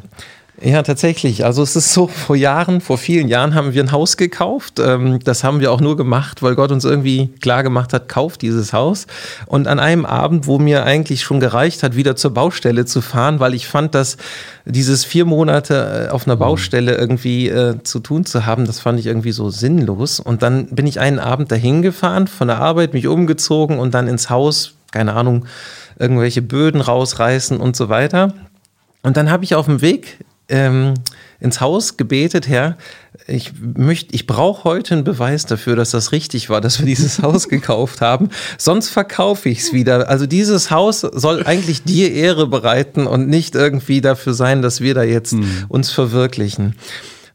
Ja, 0.59 0.81
tatsächlich. 0.81 1.45
Also 1.45 1.61
es 1.61 1.75
ist 1.75 1.93
so, 1.93 2.07
vor 2.07 2.35
Jahren, 2.35 2.81
vor 2.81 2.97
vielen 2.97 3.27
Jahren 3.27 3.53
haben 3.53 3.75
wir 3.75 3.83
ein 3.83 3.91
Haus 3.91 4.17
gekauft. 4.17 4.79
Ähm, 4.79 5.19
das 5.23 5.43
haben 5.43 5.59
wir 5.59 5.71
auch 5.71 5.81
nur 5.81 5.95
gemacht, 5.95 6.41
weil 6.41 6.55
Gott 6.55 6.71
uns 6.71 6.83
irgendwie 6.83 7.27
klar 7.41 7.61
gemacht 7.61 7.93
hat, 7.93 8.09
kauft 8.09 8.41
dieses 8.41 8.73
Haus. 8.73 9.05
Und 9.45 9.67
an 9.67 9.79
einem 9.79 10.03
Abend, 10.03 10.47
wo 10.47 10.57
mir 10.57 10.83
eigentlich 10.83 11.21
schon 11.21 11.39
gereicht 11.39 11.83
hat, 11.83 11.95
wieder 11.95 12.15
zur 12.15 12.33
Baustelle 12.33 12.85
zu 12.85 13.01
fahren, 13.01 13.39
weil 13.39 13.53
ich 13.53 13.67
fand, 13.67 13.93
dass 13.93 14.17
dieses 14.65 15.05
vier 15.05 15.25
Monate 15.25 16.07
äh, 16.07 16.11
auf 16.11 16.25
einer 16.25 16.35
mhm. 16.35 16.39
Baustelle 16.39 16.95
irgendwie 16.95 17.49
äh, 17.49 17.83
zu 17.83 17.99
tun 17.99 18.25
zu 18.25 18.47
haben, 18.47 18.65
das 18.65 18.79
fand 18.79 18.99
ich 18.99 19.05
irgendwie 19.05 19.33
so 19.33 19.51
sinnlos. 19.51 20.19
Und 20.19 20.41
dann 20.41 20.69
bin 20.69 20.87
ich 20.87 20.99
einen 20.99 21.19
Abend 21.19 21.51
dahin 21.51 21.83
gefahren, 21.83 22.25
von 22.25 22.47
der 22.47 22.57
Arbeit 22.57 22.95
mich 22.95 23.05
umgezogen 23.05 23.77
und 23.77 23.93
dann 23.93 24.07
ins 24.07 24.31
Haus, 24.31 24.73
keine 24.91 25.13
Ahnung, 25.13 25.45
irgendwelche 25.99 26.41
Böden 26.41 26.81
rausreißen 26.81 27.57
und 27.57 27.75
so 27.75 27.89
weiter. 27.89 28.33
Und 29.03 29.17
dann 29.17 29.29
habe 29.29 29.43
ich 29.43 29.53
auf 29.53 29.67
dem 29.67 29.81
Weg 29.81 30.17
ähm, 30.49 30.93
ins 31.39 31.61
Haus 31.61 31.97
gebetet, 31.97 32.47
Herr, 32.47 32.77
ich 33.27 33.53
möchte, 33.61 34.15
ich 34.15 34.25
brauche 34.25 34.63
heute 34.63 34.95
einen 34.95 35.03
Beweis 35.03 35.45
dafür, 35.45 35.75
dass 35.75 35.91
das 35.91 36.11
richtig 36.11 36.49
war, 36.49 36.61
dass 36.61 36.79
wir 36.79 36.85
dieses 36.85 37.19
Haus 37.21 37.49
gekauft 37.49 38.01
haben. 38.01 38.29
Sonst 38.57 38.89
verkaufe 38.89 39.49
ich 39.49 39.59
es 39.59 39.73
wieder. 39.73 40.09
Also 40.09 40.25
dieses 40.25 40.71
Haus 40.71 41.01
soll 41.01 41.45
eigentlich 41.45 41.83
dir 41.83 42.13
Ehre 42.13 42.47
bereiten 42.47 43.05
und 43.05 43.27
nicht 43.27 43.55
irgendwie 43.55 44.01
dafür 44.01 44.33
sein, 44.33 44.61
dass 44.61 44.81
wir 44.81 44.93
da 44.93 45.03
jetzt 45.03 45.33
mhm. 45.33 45.65
uns 45.67 45.91
verwirklichen. 45.91 46.75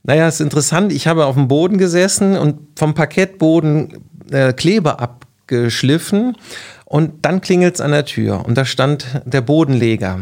Naja, 0.02 0.26
ist 0.26 0.40
interessant. 0.40 0.92
Ich 0.92 1.06
habe 1.06 1.26
auf 1.26 1.36
dem 1.36 1.48
Boden 1.48 1.78
gesessen 1.78 2.36
und 2.36 2.58
vom 2.76 2.94
Parkettboden 2.94 4.02
äh, 4.30 4.52
Kleber 4.52 5.00
abgeschliffen 5.00 6.36
und 6.84 7.24
dann 7.24 7.40
klingelt 7.40 7.76
es 7.76 7.80
an 7.80 7.92
der 7.92 8.04
Tür 8.04 8.44
und 8.44 8.56
da 8.56 8.64
stand 8.64 9.06
der 9.24 9.42
Bodenleger. 9.42 10.20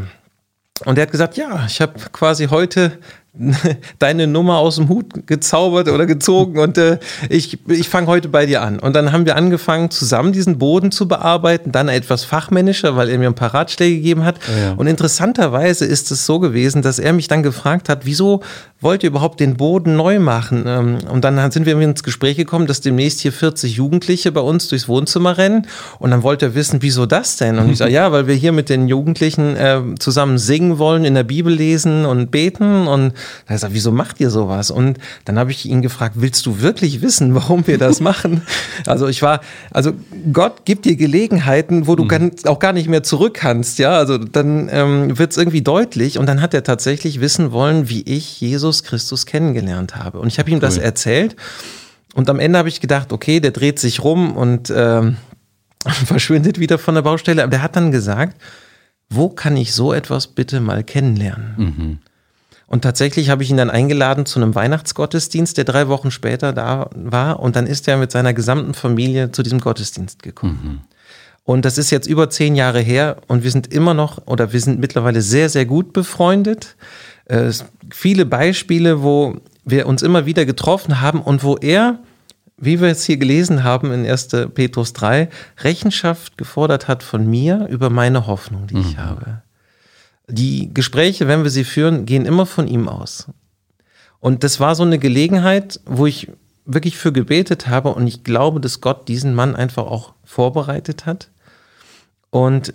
Und 0.84 0.98
er 0.98 1.02
hat 1.02 1.10
gesagt, 1.10 1.36
ja, 1.36 1.64
ich 1.66 1.80
habe 1.80 1.94
quasi 2.12 2.46
heute 2.46 2.98
deine 4.00 4.26
Nummer 4.26 4.58
aus 4.58 4.76
dem 4.76 4.88
Hut 4.88 5.26
gezaubert 5.28 5.88
oder 5.88 6.04
gezogen 6.06 6.58
und 6.58 6.76
äh, 6.78 6.98
ich, 7.28 7.58
ich 7.68 7.88
fange 7.88 8.08
heute 8.08 8.28
bei 8.28 8.44
dir 8.44 8.60
an. 8.60 8.80
Und 8.80 8.96
dann 8.96 9.12
haben 9.12 9.24
wir 9.24 9.36
angefangen, 9.36 9.90
zusammen 9.90 10.32
diesen 10.32 10.58
Boden 10.58 10.90
zu 10.90 11.06
bearbeiten, 11.06 11.70
dann 11.70 11.88
etwas 11.88 12.24
fachmännischer, 12.24 12.96
weil 12.96 13.08
er 13.08 13.18
mir 13.18 13.28
ein 13.28 13.36
paar 13.36 13.54
Ratschläge 13.54 13.96
gegeben 13.96 14.24
hat. 14.24 14.40
Oh 14.48 14.60
ja. 14.60 14.72
Und 14.72 14.88
interessanterweise 14.88 15.84
ist 15.84 16.10
es 16.10 16.26
so 16.26 16.40
gewesen, 16.40 16.82
dass 16.82 16.98
er 16.98 17.12
mich 17.12 17.28
dann 17.28 17.44
gefragt 17.44 17.88
hat, 17.88 18.04
wieso 18.04 18.40
wollt 18.80 19.02
ihr 19.04 19.10
überhaupt 19.10 19.40
den 19.40 19.56
Boden 19.56 19.94
neu 19.94 20.18
machen? 20.18 20.64
Ähm, 20.66 20.98
und 21.10 21.24
dann 21.24 21.50
sind 21.52 21.66
wir 21.66 21.78
ins 21.78 22.02
Gespräch 22.02 22.36
gekommen, 22.36 22.66
dass 22.66 22.80
demnächst 22.80 23.20
hier 23.20 23.32
40 23.32 23.76
Jugendliche 23.76 24.32
bei 24.32 24.40
uns 24.40 24.68
durchs 24.68 24.88
Wohnzimmer 24.88 25.38
rennen. 25.38 25.66
Und 25.98 26.10
dann 26.10 26.22
wollte 26.22 26.46
er 26.46 26.54
wissen, 26.54 26.82
wieso 26.82 27.06
das 27.06 27.36
denn? 27.36 27.58
Und 27.58 27.70
ich 27.70 27.78
sage, 27.78 27.92
ja, 27.92 28.10
weil 28.10 28.26
wir 28.26 28.34
hier 28.34 28.52
mit 28.52 28.68
den 28.68 28.88
Jugendlichen 28.88 29.56
äh, 29.56 29.80
zusammen 29.98 30.38
singen 30.38 30.78
wollen, 30.78 31.04
in 31.04 31.14
der 31.14 31.24
Bibel 31.24 31.52
lesen 31.52 32.06
und 32.06 32.30
beten. 32.30 32.88
Und 32.88 33.12
da 33.46 33.59
sagt, 33.59 33.74
wieso 33.74 33.92
macht 33.92 34.20
ihr 34.20 34.30
sowas? 34.30 34.70
Und 34.70 34.98
dann 35.24 35.38
habe 35.38 35.50
ich 35.50 35.66
ihn 35.66 35.83
gefragt, 35.83 36.16
willst 36.18 36.46
du 36.46 36.61
wirklich 36.61 37.02
wissen, 37.02 37.35
warum 37.35 37.66
wir 37.66 37.78
das 37.78 38.00
machen? 38.00 38.42
Also 38.87 39.09
ich 39.09 39.20
war, 39.20 39.40
also 39.70 39.92
Gott 40.33 40.64
gibt 40.64 40.85
dir 40.85 40.96
Gelegenheiten, 40.96 41.87
wo 41.87 41.96
du 41.96 42.04
mhm. 42.04 42.33
auch 42.44 42.59
gar 42.59 42.72
nicht 42.72 42.88
mehr 42.88 43.02
zurück 43.02 43.35
kannst. 43.35 43.78
Ja, 43.78 43.92
also 43.92 44.16
dann 44.16 44.68
ähm, 44.72 45.18
wird 45.18 45.33
es 45.33 45.37
irgendwie 45.37 45.62
deutlich. 45.62 46.18
Und 46.18 46.26
dann 46.26 46.40
hat 46.40 46.54
er 46.54 46.64
tatsächlich 46.64 47.20
wissen 47.20 47.52
wollen, 47.52 47.88
wie 47.88 48.02
ich 48.02 48.40
Jesus 48.40 48.83
Christus 48.83 49.26
kennengelernt 49.26 49.96
habe. 49.96 50.18
Und 50.18 50.28
ich 50.28 50.38
habe 50.38 50.50
ihm 50.50 50.56
cool. 50.56 50.61
das 50.61 50.78
erzählt. 50.78 51.37
Und 52.14 52.28
am 52.30 52.40
Ende 52.40 52.59
habe 52.59 52.68
ich 52.68 52.80
gedacht, 52.80 53.12
okay, 53.12 53.40
der 53.40 53.52
dreht 53.52 53.78
sich 53.78 54.02
rum 54.02 54.37
und 54.37 54.72
ähm, 54.74 55.16
verschwindet 56.06 56.59
wieder 56.59 56.78
von 56.78 56.94
der 56.94 57.02
Baustelle. 57.02 57.42
Aber 57.42 57.50
der 57.50 57.62
hat 57.62 57.76
dann 57.76 57.92
gesagt, 57.92 58.40
wo 59.09 59.28
kann 59.28 59.56
ich 59.56 59.72
so 59.72 59.92
etwas 59.92 60.28
bitte 60.28 60.61
mal 60.61 60.85
kennenlernen? 60.85 61.54
Mhm. 61.56 61.98
Und 62.70 62.83
tatsächlich 62.83 63.30
habe 63.30 63.42
ich 63.42 63.50
ihn 63.50 63.56
dann 63.56 63.68
eingeladen 63.68 64.26
zu 64.26 64.40
einem 64.40 64.54
Weihnachtsgottesdienst, 64.54 65.59
der 65.59 65.64
drei 65.64 65.88
Wochen 65.88 66.12
später 66.12 66.52
da 66.52 66.88
war. 66.94 67.40
Und 67.40 67.56
dann 67.56 67.66
ist 67.66 67.88
er 67.88 67.96
mit 67.96 68.12
seiner 68.12 68.33
gesamten 68.33 68.74
Familie 68.74 69.33
zu 69.33 69.42
diesem 69.42 69.59
Gottesdienst 69.59 70.22
gekommen. 70.22 70.61
Mhm. 70.62 70.80
Und 71.42 71.64
das 71.64 71.78
ist 71.78 71.90
jetzt 71.90 72.06
über 72.06 72.30
zehn 72.30 72.54
Jahre 72.54 72.78
her 72.78 73.16
und 73.26 73.42
wir 73.42 73.50
sind 73.50 73.72
immer 73.72 73.92
noch 73.92 74.24
oder 74.28 74.52
wir 74.52 74.61
sind 74.61 74.78
mittlerweile 74.78 75.20
sehr, 75.20 75.48
sehr 75.48 75.66
gut 75.66 75.92
befreundet. 75.92 76.76
Äh, 77.24 77.50
viele 77.90 78.24
Beispiele, 78.24 79.02
wo 79.02 79.38
wir 79.64 79.87
uns 79.87 80.02
immer 80.02 80.24
wieder 80.26 80.46
getroffen 80.46 81.00
haben 81.00 81.22
und 81.22 81.42
wo 81.42 81.56
er, 81.56 81.98
wie 82.56 82.80
wir 82.80 82.90
es 82.90 83.02
hier 83.02 83.16
gelesen 83.16 83.64
haben 83.64 83.90
in 83.90 84.06
1. 84.06 84.28
Petrus 84.54 84.92
3, 84.92 85.28
Rechenschaft 85.59 86.38
gefordert 86.38 86.87
hat 86.87 87.02
von 87.02 87.28
mir 87.28 87.66
über 87.68 87.90
meine 87.90 88.28
Hoffnung, 88.28 88.68
die 88.68 88.76
mhm. 88.76 88.80
ich 88.83 88.98
habe. 88.98 89.42
Die 90.30 90.72
Gespräche, 90.72 91.28
wenn 91.28 91.42
wir 91.42 91.50
sie 91.50 91.64
führen, 91.64 92.06
gehen 92.06 92.26
immer 92.26 92.46
von 92.46 92.68
ihm 92.68 92.88
aus. 92.88 93.26
Und 94.20 94.44
das 94.44 94.60
war 94.60 94.74
so 94.74 94.82
eine 94.82 94.98
Gelegenheit, 94.98 95.80
wo 95.86 96.06
ich 96.06 96.28
wirklich 96.66 96.96
für 96.96 97.12
gebetet 97.12 97.68
habe 97.68 97.90
und 97.90 98.06
ich 98.06 98.22
glaube, 98.22 98.60
dass 98.60 98.80
Gott 98.80 99.08
diesen 99.08 99.34
Mann 99.34 99.56
einfach 99.56 99.84
auch 99.86 100.12
vorbereitet 100.24 101.06
hat. 101.06 101.30
Und 102.30 102.74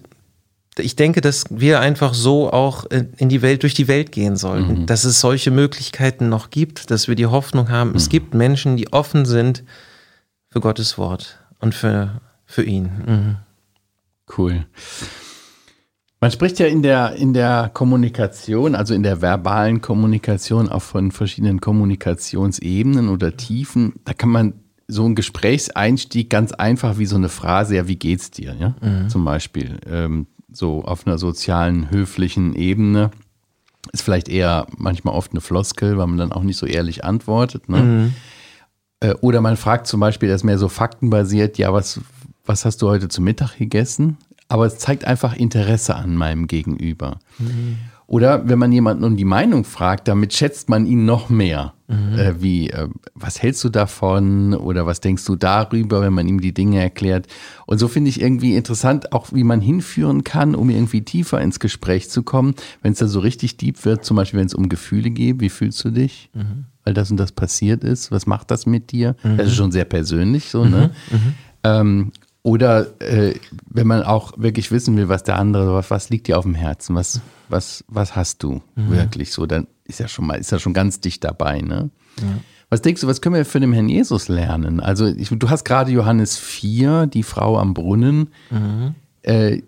ich 0.77 0.95
denke, 0.95 1.21
dass 1.21 1.45
wir 1.49 1.79
einfach 1.79 2.13
so 2.13 2.51
auch 2.51 2.85
in 2.85 3.29
die 3.29 3.41
Welt, 3.41 3.63
durch 3.63 3.73
die 3.73 3.87
Welt 3.87 4.11
gehen 4.11 4.35
sollten, 4.35 4.81
mhm. 4.81 4.85
dass 4.85 5.05
es 5.05 5.21
solche 5.21 5.51
Möglichkeiten 5.51 6.27
noch 6.27 6.49
gibt, 6.49 6.91
dass 6.91 7.07
wir 7.07 7.15
die 7.15 7.27
Hoffnung 7.27 7.69
haben, 7.69 7.91
mhm. 7.91 7.95
es 7.95 8.09
gibt 8.09 8.33
Menschen, 8.33 8.75
die 8.75 8.91
offen 8.91 9.25
sind 9.25 9.63
für 10.49 10.59
Gottes 10.59 10.97
Wort 10.97 11.39
und 11.59 11.73
für, 11.73 12.19
für 12.45 12.63
ihn. 12.63 12.83
Mhm. 13.05 13.35
Cool. 14.37 14.65
Man 16.21 16.31
spricht 16.31 16.59
ja 16.59 16.65
in 16.65 16.81
der, 16.81 17.15
in 17.15 17.33
der 17.33 17.69
Kommunikation, 17.73 18.73
also 18.73 18.93
in 18.93 19.03
der 19.03 19.21
verbalen 19.21 19.81
Kommunikation, 19.81 20.69
auch 20.69 20.81
von 20.81 21.11
verschiedenen 21.11 21.61
Kommunikationsebenen 21.61 23.09
oder 23.09 23.35
Tiefen. 23.35 23.93
Da 24.05 24.13
kann 24.13 24.29
man 24.29 24.53
so 24.87 25.05
ein 25.05 25.15
Gesprächseinstieg 25.15 26.29
ganz 26.29 26.51
einfach 26.51 26.97
wie 26.97 27.05
so 27.05 27.15
eine 27.15 27.29
Phrase, 27.29 27.75
ja, 27.75 27.87
wie 27.87 27.97
geht's 27.97 28.31
dir, 28.31 28.55
ja? 28.59 28.75
Mhm. 28.81 29.09
Zum 29.09 29.25
Beispiel, 29.25 29.79
ähm, 29.89 30.27
so 30.51 30.83
auf 30.83 31.05
einer 31.05 31.17
sozialen, 31.17 31.89
höflichen 31.89 32.55
Ebene. 32.55 33.11
Ist 33.91 34.01
vielleicht 34.01 34.29
eher 34.29 34.67
manchmal 34.77 35.13
oft 35.13 35.31
eine 35.31 35.41
Floskel, 35.41 35.97
weil 35.97 36.07
man 36.07 36.17
dann 36.17 36.31
auch 36.31 36.43
nicht 36.43 36.57
so 36.57 36.65
ehrlich 36.65 37.03
antwortet. 37.03 37.69
Ne? 37.69 37.77
Mhm. 37.77 38.13
Äh, 38.99 39.13
oder 39.21 39.41
man 39.41 39.57
fragt 39.57 39.87
zum 39.87 39.99
Beispiel, 39.99 40.29
das 40.29 40.41
ist 40.41 40.45
mehr 40.45 40.57
so 40.57 40.69
faktenbasiert, 40.69 41.57
ja, 41.57 41.71
was, 41.71 41.99
was 42.45 42.65
hast 42.65 42.81
du 42.81 42.89
heute 42.89 43.09
zu 43.09 43.21
Mittag 43.21 43.57
gegessen? 43.57 44.17
Aber 44.47 44.65
es 44.65 44.77
zeigt 44.77 45.05
einfach 45.05 45.35
Interesse 45.35 45.95
an 45.95 46.15
meinem 46.15 46.47
Gegenüber. 46.47 47.19
Mhm. 47.39 47.77
Oder 48.07 48.47
wenn 48.47 48.59
man 48.59 48.71
jemanden 48.71 49.03
um 49.03 49.17
die 49.17 49.25
Meinung 49.25 49.63
fragt, 49.63 50.07
damit 50.07 50.33
schätzt 50.33 50.69
man 50.69 50.85
ihn 50.85 51.05
noch 51.05 51.29
mehr. 51.29 51.73
Mhm. 51.87 52.19
Äh, 52.19 52.41
wie, 52.41 52.69
äh, 52.69 52.87
was 53.15 53.41
hältst 53.41 53.63
du 53.63 53.69
davon? 53.69 54.53
Oder 54.53 54.85
was 54.85 55.01
denkst 55.01 55.25
du 55.25 55.35
darüber, 55.35 56.01
wenn 56.01 56.13
man 56.13 56.27
ihm 56.27 56.39
die 56.39 56.53
Dinge 56.53 56.79
erklärt? 56.79 57.25
Und 57.65 57.79
so 57.79 57.87
finde 57.87 58.09
ich 58.09 58.21
irgendwie 58.21 58.55
interessant, 58.55 59.11
auch 59.11 59.33
wie 59.33 59.43
man 59.43 59.59
hinführen 59.59 60.23
kann, 60.23 60.53
um 60.53 60.69
irgendwie 60.69 61.01
tiefer 61.01 61.41
ins 61.41 61.59
Gespräch 61.59 62.09
zu 62.11 62.21
kommen. 62.21 62.53
Wenn 62.83 62.93
es 62.93 62.99
da 62.99 63.07
so 63.07 63.19
richtig 63.19 63.57
deep 63.57 63.83
wird, 63.85 64.05
zum 64.05 64.17
Beispiel 64.17 64.39
wenn 64.39 64.47
es 64.47 64.53
um 64.53 64.69
Gefühle 64.69 65.09
geht, 65.09 65.39
wie 65.39 65.49
fühlst 65.49 65.83
du 65.83 65.89
dich? 65.89 66.29
Mhm. 66.33 66.65
Weil 66.83 66.93
das 66.93 67.09
und 67.09 67.17
das 67.17 67.31
passiert 67.31 67.83
ist. 67.83 68.11
Was 68.11 68.27
macht 68.27 68.51
das 68.51 68.67
mit 68.67 68.91
dir? 68.91 69.15
Mhm. 69.23 69.37
Das 69.37 69.47
ist 69.47 69.55
schon 69.55 69.71
sehr 69.71 69.85
persönlich 69.85 70.49
so, 70.49 70.63
ne? 70.63 70.91
Mhm. 71.09 71.17
Mhm. 71.17 71.33
Ähm, 71.63 72.11
oder 72.45 73.01
äh, 73.01 73.33
wenn 73.65 73.87
man 73.87 74.03
auch 74.03 74.33
wirklich 74.37 74.71
wissen 74.71 74.95
will, 74.97 75.09
was 75.09 75.23
der 75.23 75.39
andere, 75.39 75.73
was, 75.73 75.89
was 75.89 76.11
liegt 76.11 76.27
dir 76.27 76.37
auf 76.37 76.43
dem 76.43 76.53
Herzen, 76.53 76.95
was, 76.95 77.19
was, 77.49 77.83
was 77.87 78.15
hast 78.15 78.43
du 78.43 78.61
mhm. 78.75 78.91
wirklich 78.91 79.31
so, 79.31 79.47
dann 79.47 79.65
ist 79.83 79.99
ja 79.99 80.07
schon 80.07 80.27
mal, 80.27 80.35
ist 80.35 80.51
ja 80.51 80.59
schon 80.59 80.75
ganz 80.75 80.99
dicht 80.99 81.23
dabei, 81.23 81.61
ne? 81.61 81.89
Ja. 82.21 82.27
Was 82.69 82.83
denkst 82.83 83.01
du, 83.01 83.07
was 83.07 83.21
können 83.21 83.33
wir 83.33 83.45
für 83.45 83.59
den 83.59 83.73
Herrn 83.73 83.89
Jesus 83.89 84.27
lernen? 84.27 84.79
Also, 84.79 85.07
ich, 85.07 85.29
du 85.29 85.49
hast 85.49 85.65
gerade 85.65 85.89
Johannes 85.89 86.37
4, 86.37 87.07
die 87.07 87.23
Frau 87.23 87.57
am 87.57 87.73
Brunnen. 87.73 88.29
Mhm. 88.51 88.93
Äh, 89.23 89.63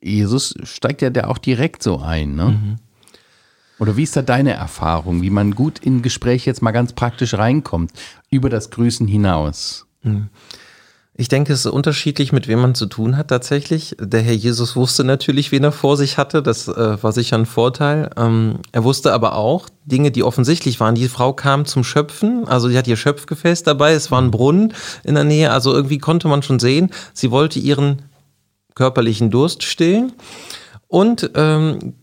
Jesus 0.00 0.54
steigt 0.62 1.02
ja 1.02 1.10
da 1.10 1.26
auch 1.26 1.38
direkt 1.38 1.82
so 1.82 1.98
ein, 1.98 2.36
ne? 2.36 2.44
Mhm. 2.52 2.76
Oder 3.78 3.98
wie 3.98 4.04
ist 4.04 4.16
da 4.16 4.22
deine 4.22 4.54
Erfahrung, 4.54 5.20
wie 5.20 5.28
man 5.28 5.54
gut 5.54 5.78
in 5.80 6.00
Gespräch 6.00 6.46
jetzt 6.46 6.62
mal 6.62 6.72
ganz 6.72 6.94
praktisch 6.94 7.34
reinkommt, 7.34 7.92
über 8.30 8.48
das 8.48 8.70
Grüßen 8.70 9.06
hinaus? 9.06 9.86
Ich 11.18 11.28
denke, 11.28 11.54
es 11.54 11.64
ist 11.64 11.72
unterschiedlich, 11.72 12.32
mit 12.32 12.46
wem 12.46 12.60
man 12.60 12.74
zu 12.74 12.84
tun 12.84 13.16
hat 13.16 13.28
tatsächlich. 13.28 13.96
Der 13.98 14.20
Herr 14.20 14.34
Jesus 14.34 14.76
wusste 14.76 15.02
natürlich, 15.02 15.50
wen 15.50 15.64
er 15.64 15.72
vor 15.72 15.96
sich 15.96 16.18
hatte. 16.18 16.42
Das 16.42 16.68
äh, 16.68 17.02
war 17.02 17.12
sicher 17.12 17.38
ein 17.38 17.46
Vorteil. 17.46 18.10
Ähm, 18.18 18.58
er 18.72 18.84
wusste 18.84 19.14
aber 19.14 19.34
auch 19.34 19.70
Dinge, 19.86 20.10
die 20.10 20.22
offensichtlich 20.22 20.78
waren. 20.78 20.94
Die 20.94 21.08
Frau 21.08 21.32
kam 21.32 21.64
zum 21.64 21.84
Schöpfen, 21.84 22.46
also 22.46 22.68
sie 22.68 22.76
hat 22.76 22.86
ihr 22.86 22.96
Schöpfgefäß 22.98 23.62
dabei. 23.62 23.92
Es 23.92 24.10
war 24.10 24.20
ein 24.20 24.30
Brunnen 24.30 24.74
in 25.04 25.14
der 25.14 25.24
Nähe. 25.24 25.52
Also 25.52 25.72
irgendwie 25.72 25.98
konnte 25.98 26.28
man 26.28 26.42
schon 26.42 26.58
sehen, 26.58 26.90
sie 27.14 27.30
wollte 27.30 27.60
ihren 27.60 28.02
körperlichen 28.74 29.30
Durst 29.30 29.62
stillen. 29.62 30.12
Und 30.86 31.30
ähm, 31.34 31.94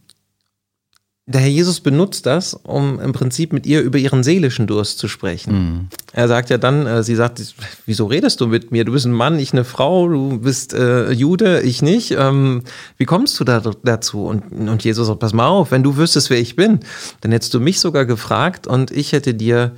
der 1.25 1.39
Herr 1.39 1.49
Jesus 1.49 1.79
benutzt 1.79 2.25
das, 2.25 2.53
um 2.53 2.99
im 2.99 3.13
Prinzip 3.13 3.53
mit 3.53 3.65
ihr 3.65 3.81
über 3.81 3.97
ihren 3.97 4.23
seelischen 4.23 4.67
Durst 4.67 4.99
zu 4.99 5.07
sprechen. 5.07 5.53
Mhm. 5.53 5.87
Er 6.11 6.27
sagt 6.27 6.49
ja 6.49 6.57
dann, 6.57 6.85
äh, 6.85 7.01
sie 7.01 7.15
sagt, 7.15 7.41
wieso 7.85 8.07
redest 8.07 8.41
du 8.41 8.47
mit 8.47 8.71
mir? 8.71 8.83
Du 8.83 8.91
bist 8.91 9.05
ein 9.05 9.13
Mann, 9.13 9.39
ich 9.39 9.53
eine 9.53 9.63
Frau, 9.63 10.09
du 10.09 10.39
bist 10.39 10.73
äh, 10.73 11.11
Jude, 11.11 11.61
ich 11.61 11.81
nicht. 11.81 12.11
Ähm, 12.11 12.63
wie 12.97 13.05
kommst 13.05 13.39
du 13.39 13.45
da, 13.45 13.61
dazu? 13.83 14.25
Und, 14.25 14.51
und 14.51 14.83
Jesus 14.83 15.07
sagt, 15.07 15.19
pass 15.19 15.33
mal 15.33 15.47
auf, 15.47 15.71
wenn 15.71 15.83
du 15.83 15.95
wüsstest, 15.95 16.29
wer 16.29 16.39
ich 16.39 16.57
bin, 16.57 16.81
dann 17.21 17.31
hättest 17.31 17.53
du 17.53 17.61
mich 17.61 17.79
sogar 17.79 18.05
gefragt 18.05 18.67
und 18.67 18.91
ich 18.91 19.13
hätte 19.13 19.33
dir 19.33 19.75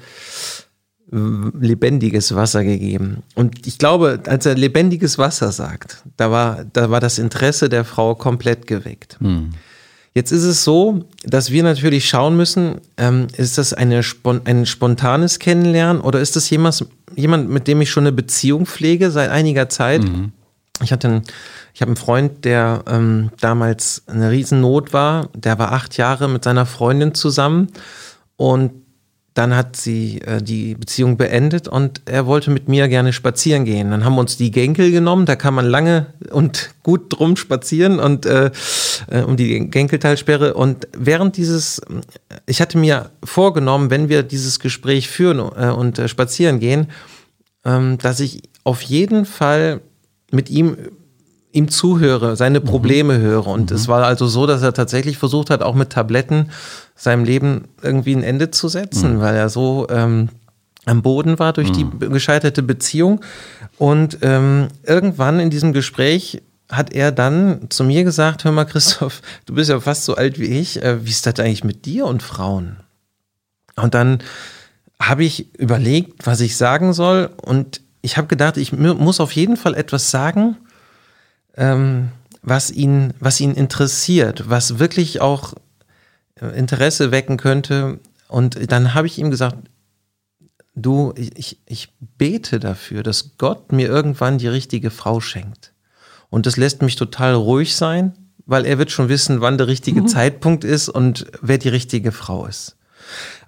lebendiges 1.11 2.33
Wasser 2.33 2.63
gegeben. 2.63 3.23
Und 3.35 3.67
ich 3.67 3.77
glaube, 3.77 4.21
als 4.25 4.45
er 4.47 4.55
lebendiges 4.55 5.17
Wasser 5.17 5.51
sagt, 5.51 6.03
da 6.17 6.31
war, 6.31 6.65
da 6.73 6.89
war 6.89 6.99
das 6.99 7.19
Interesse 7.19 7.69
der 7.69 7.85
Frau 7.85 8.15
komplett 8.15 8.65
geweckt. 8.65 9.17
Mhm. 9.19 9.51
Jetzt 10.15 10.31
ist 10.31 10.43
es 10.43 10.63
so, 10.63 11.03
dass 11.25 11.51
wir 11.51 11.61
natürlich 11.61 12.07
schauen 12.07 12.37
müssen, 12.37 12.79
ähm, 12.95 13.27
ist 13.35 13.57
das 13.57 13.73
eine, 13.73 14.01
ein 14.45 14.65
spontanes 14.65 15.39
Kennenlernen 15.39 16.01
oder 16.01 16.21
ist 16.21 16.37
das 16.37 16.49
jemand, 16.49 16.85
jemand, 17.15 17.49
mit 17.49 17.67
dem 17.67 17.81
ich 17.81 17.91
schon 17.91 18.03
eine 18.03 18.13
Beziehung 18.13 18.65
pflege 18.65 19.11
seit 19.11 19.29
einiger 19.29 19.67
Zeit? 19.67 20.03
Mhm. 20.03 20.31
Ich 20.81 20.93
hatte 20.93 21.09
einen, 21.09 21.23
ich 21.73 21.81
habe 21.81 21.89
einen 21.89 21.97
Freund, 21.97 22.45
der 22.45 22.83
ähm, 22.87 23.31
damals 23.41 24.03
eine 24.07 24.31
Riesennot 24.31 24.93
war. 24.93 25.27
Der 25.35 25.59
war 25.59 25.73
acht 25.73 25.97
Jahre 25.97 26.29
mit 26.29 26.45
seiner 26.45 26.65
Freundin 26.65 27.13
zusammen 27.13 27.67
und 28.37 28.71
dann 29.35 29.53
hat 29.53 29.75
sie 29.75 30.21
äh, 30.21 30.41
die 30.41 30.75
Beziehung 30.75 31.17
beendet 31.17 31.67
und 31.67 32.01
er 32.05 32.25
wollte 32.25 32.49
mit 32.51 32.69
mir 32.69 32.87
gerne 32.87 33.11
spazieren 33.11 33.65
gehen. 33.65 33.91
Dann 33.91 34.05
haben 34.05 34.15
wir 34.15 34.21
uns 34.21 34.37
die 34.37 34.49
Genkel 34.49 34.91
genommen, 34.91 35.25
da 35.25 35.35
kann 35.35 35.53
man 35.53 35.65
lange 35.65 36.07
und 36.31 36.69
gut 36.83 37.07
drum 37.09 37.35
spazieren 37.35 37.99
und 37.99 38.25
äh, 38.25 38.49
äh, 39.11 39.21
um 39.21 39.35
die 39.35 39.69
Genkeltalsperre. 39.69 40.53
Und 40.53 40.87
während 40.97 41.35
dieses, 41.35 41.81
ich 42.45 42.61
hatte 42.61 42.77
mir 42.77 43.11
vorgenommen, 43.25 43.89
wenn 43.89 44.07
wir 44.07 44.23
dieses 44.23 44.61
Gespräch 44.61 45.09
führen 45.09 45.39
äh, 45.39 45.69
und 45.69 45.99
äh, 45.99 46.07
spazieren 46.07 46.61
gehen, 46.61 46.87
ähm, 47.65 47.97
dass 47.97 48.21
ich 48.21 48.43
auf 48.63 48.81
jeden 48.83 49.25
Fall 49.25 49.81
mit 50.31 50.49
ihm 50.49 50.77
ihm 51.55 51.69
zuhöre, 51.69 52.35
seine 52.35 52.59
mhm. 52.59 52.65
Probleme 52.65 53.17
mhm. 53.17 53.21
höre. 53.21 53.47
Und 53.47 53.71
mhm. 53.71 53.75
es 53.75 53.87
war 53.87 54.03
also 54.05 54.27
so, 54.27 54.45
dass 54.45 54.61
er 54.61 54.73
tatsächlich 54.73 55.17
versucht 55.17 55.49
hat, 55.49 55.61
auch 55.61 55.75
mit 55.75 55.91
Tabletten 55.91 56.51
seinem 56.95 57.23
Leben 57.23 57.65
irgendwie 57.81 58.15
ein 58.15 58.23
Ende 58.23 58.51
zu 58.51 58.67
setzen, 58.67 59.15
mhm. 59.15 59.21
weil 59.21 59.35
er 59.35 59.49
so 59.49 59.87
ähm, 59.89 60.29
am 60.85 61.01
Boden 61.01 61.39
war 61.39 61.53
durch 61.53 61.71
die 61.71 61.85
mhm. 61.85 62.11
gescheiterte 62.11 62.61
Beziehung. 62.61 63.21
Und 63.77 64.19
ähm, 64.21 64.67
irgendwann 64.83 65.39
in 65.39 65.49
diesem 65.49 65.73
Gespräch 65.73 66.41
hat 66.69 66.93
er 66.93 67.11
dann 67.11 67.67
zu 67.69 67.83
mir 67.83 68.03
gesagt, 68.03 68.43
hör 68.43 68.51
mal 68.51 68.65
Christoph, 68.65 69.21
du 69.45 69.53
bist 69.53 69.69
ja 69.69 69.79
fast 69.79 70.05
so 70.05 70.15
alt 70.15 70.39
wie 70.39 70.45
ich, 70.45 70.81
äh, 70.81 71.05
wie 71.05 71.11
ist 71.11 71.25
das 71.25 71.39
eigentlich 71.39 71.63
mit 71.63 71.85
dir 71.85 72.05
und 72.05 72.23
Frauen? 72.23 72.77
Und 73.75 73.93
dann 73.93 74.19
habe 74.99 75.23
ich 75.23 75.53
überlegt, 75.59 76.25
was 76.25 76.41
ich 76.41 76.57
sagen 76.57 76.93
soll 76.93 77.29
und 77.41 77.81
ich 78.01 78.17
habe 78.17 78.27
gedacht, 78.27 78.57
ich 78.57 78.71
muss 78.71 79.19
auf 79.19 79.31
jeden 79.31 79.57
Fall 79.57 79.73
etwas 79.73 80.11
sagen, 80.11 80.57
ähm, 81.57 82.09
was 82.41 82.71
ihn, 82.71 83.13
was 83.19 83.39
ihn 83.39 83.53
interessiert, 83.53 84.49
was 84.49 84.79
wirklich 84.79 85.19
auch 85.19 85.53
äh, 86.39 86.47
Interesse 86.57 87.11
wecken 87.11 87.37
könnte. 87.37 87.99
Und 88.27 88.71
dann 88.71 88.93
habe 88.93 89.07
ich 89.07 89.17
ihm 89.17 89.31
gesagt, 89.31 89.57
du, 90.75 91.13
ich, 91.15 91.59
ich 91.65 91.93
bete 92.17 92.59
dafür, 92.59 93.03
dass 93.03 93.37
Gott 93.37 93.71
mir 93.71 93.87
irgendwann 93.87 94.37
die 94.37 94.47
richtige 94.47 94.91
Frau 94.91 95.19
schenkt. 95.19 95.73
Und 96.29 96.45
das 96.45 96.57
lässt 96.57 96.81
mich 96.81 96.95
total 96.95 97.33
ruhig 97.33 97.75
sein, 97.75 98.13
weil 98.45 98.65
er 98.65 98.77
wird 98.77 98.91
schon 98.91 99.09
wissen, 99.09 99.41
wann 99.41 99.57
der 99.57 99.67
richtige 99.67 100.01
mhm. 100.01 100.07
Zeitpunkt 100.07 100.63
ist 100.63 100.89
und 100.89 101.25
wer 101.41 101.57
die 101.57 101.69
richtige 101.69 102.11
Frau 102.11 102.45
ist. 102.45 102.75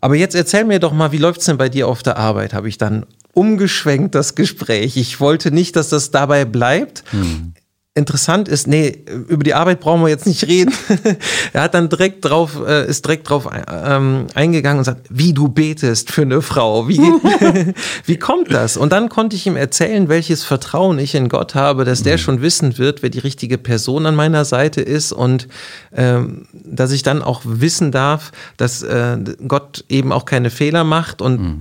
Aber 0.01 0.15
jetzt 0.15 0.35
erzähl 0.35 0.65
mir 0.65 0.79
doch 0.79 0.93
mal, 0.93 1.11
wie 1.11 1.17
läuft's 1.17 1.45
denn 1.45 1.57
bei 1.57 1.69
dir 1.69 1.87
auf 1.87 2.03
der 2.03 2.17
Arbeit? 2.17 2.53
Habe 2.53 2.69
ich 2.69 2.77
dann 2.77 3.05
umgeschwenkt 3.33 4.15
das 4.15 4.35
Gespräch. 4.35 4.97
Ich 4.97 5.19
wollte 5.19 5.51
nicht, 5.51 5.75
dass 5.75 5.89
das 5.89 6.09
dabei 6.09 6.45
bleibt. 6.45 7.03
Mhm 7.11 7.53
interessant 7.97 8.47
ist, 8.47 8.67
nee, 8.67 9.03
über 9.27 9.43
die 9.43 9.53
Arbeit 9.53 9.79
brauchen 9.79 10.01
wir 10.01 10.09
jetzt 10.09 10.27
nicht 10.27 10.47
reden. 10.47 10.73
er 11.53 11.63
hat 11.63 11.73
dann 11.73 11.89
direkt 11.89 12.23
drauf, 12.23 12.61
äh, 12.65 12.87
ist 12.87 13.03
direkt 13.05 13.29
drauf 13.29 13.49
ähm, 13.67 14.27
eingegangen 14.35 14.77
und 14.77 14.83
sagt, 14.85 15.07
wie 15.09 15.33
du 15.33 15.49
betest 15.49 16.11
für 16.11 16.21
eine 16.21 16.41
Frau, 16.41 16.87
wie, 16.87 16.99
wie 18.05 18.17
kommt 18.17 18.53
das? 18.53 18.77
Und 18.77 18.91
dann 18.91 19.09
konnte 19.09 19.35
ich 19.35 19.47
ihm 19.47 19.57
erzählen, 19.57 20.07
welches 20.07 20.43
Vertrauen 20.43 20.99
ich 20.99 21.15
in 21.15 21.27
Gott 21.27 21.55
habe, 21.55 21.83
dass 21.83 22.03
der 22.03 22.13
mhm. 22.13 22.21
schon 22.21 22.41
wissen 22.41 22.77
wird, 22.77 23.01
wer 23.01 23.09
die 23.09 23.19
richtige 23.19 23.57
Person 23.57 24.05
an 24.05 24.15
meiner 24.15 24.45
Seite 24.45 24.81
ist 24.81 25.11
und 25.11 25.47
ähm, 25.95 26.47
dass 26.53 26.91
ich 26.91 27.03
dann 27.03 27.21
auch 27.21 27.41
wissen 27.43 27.91
darf, 27.91 28.31
dass 28.57 28.83
äh, 28.83 29.17
Gott 29.47 29.83
eben 29.89 30.11
auch 30.11 30.25
keine 30.25 30.51
Fehler 30.51 30.83
macht 30.83 31.21
und 31.21 31.41
mhm 31.41 31.59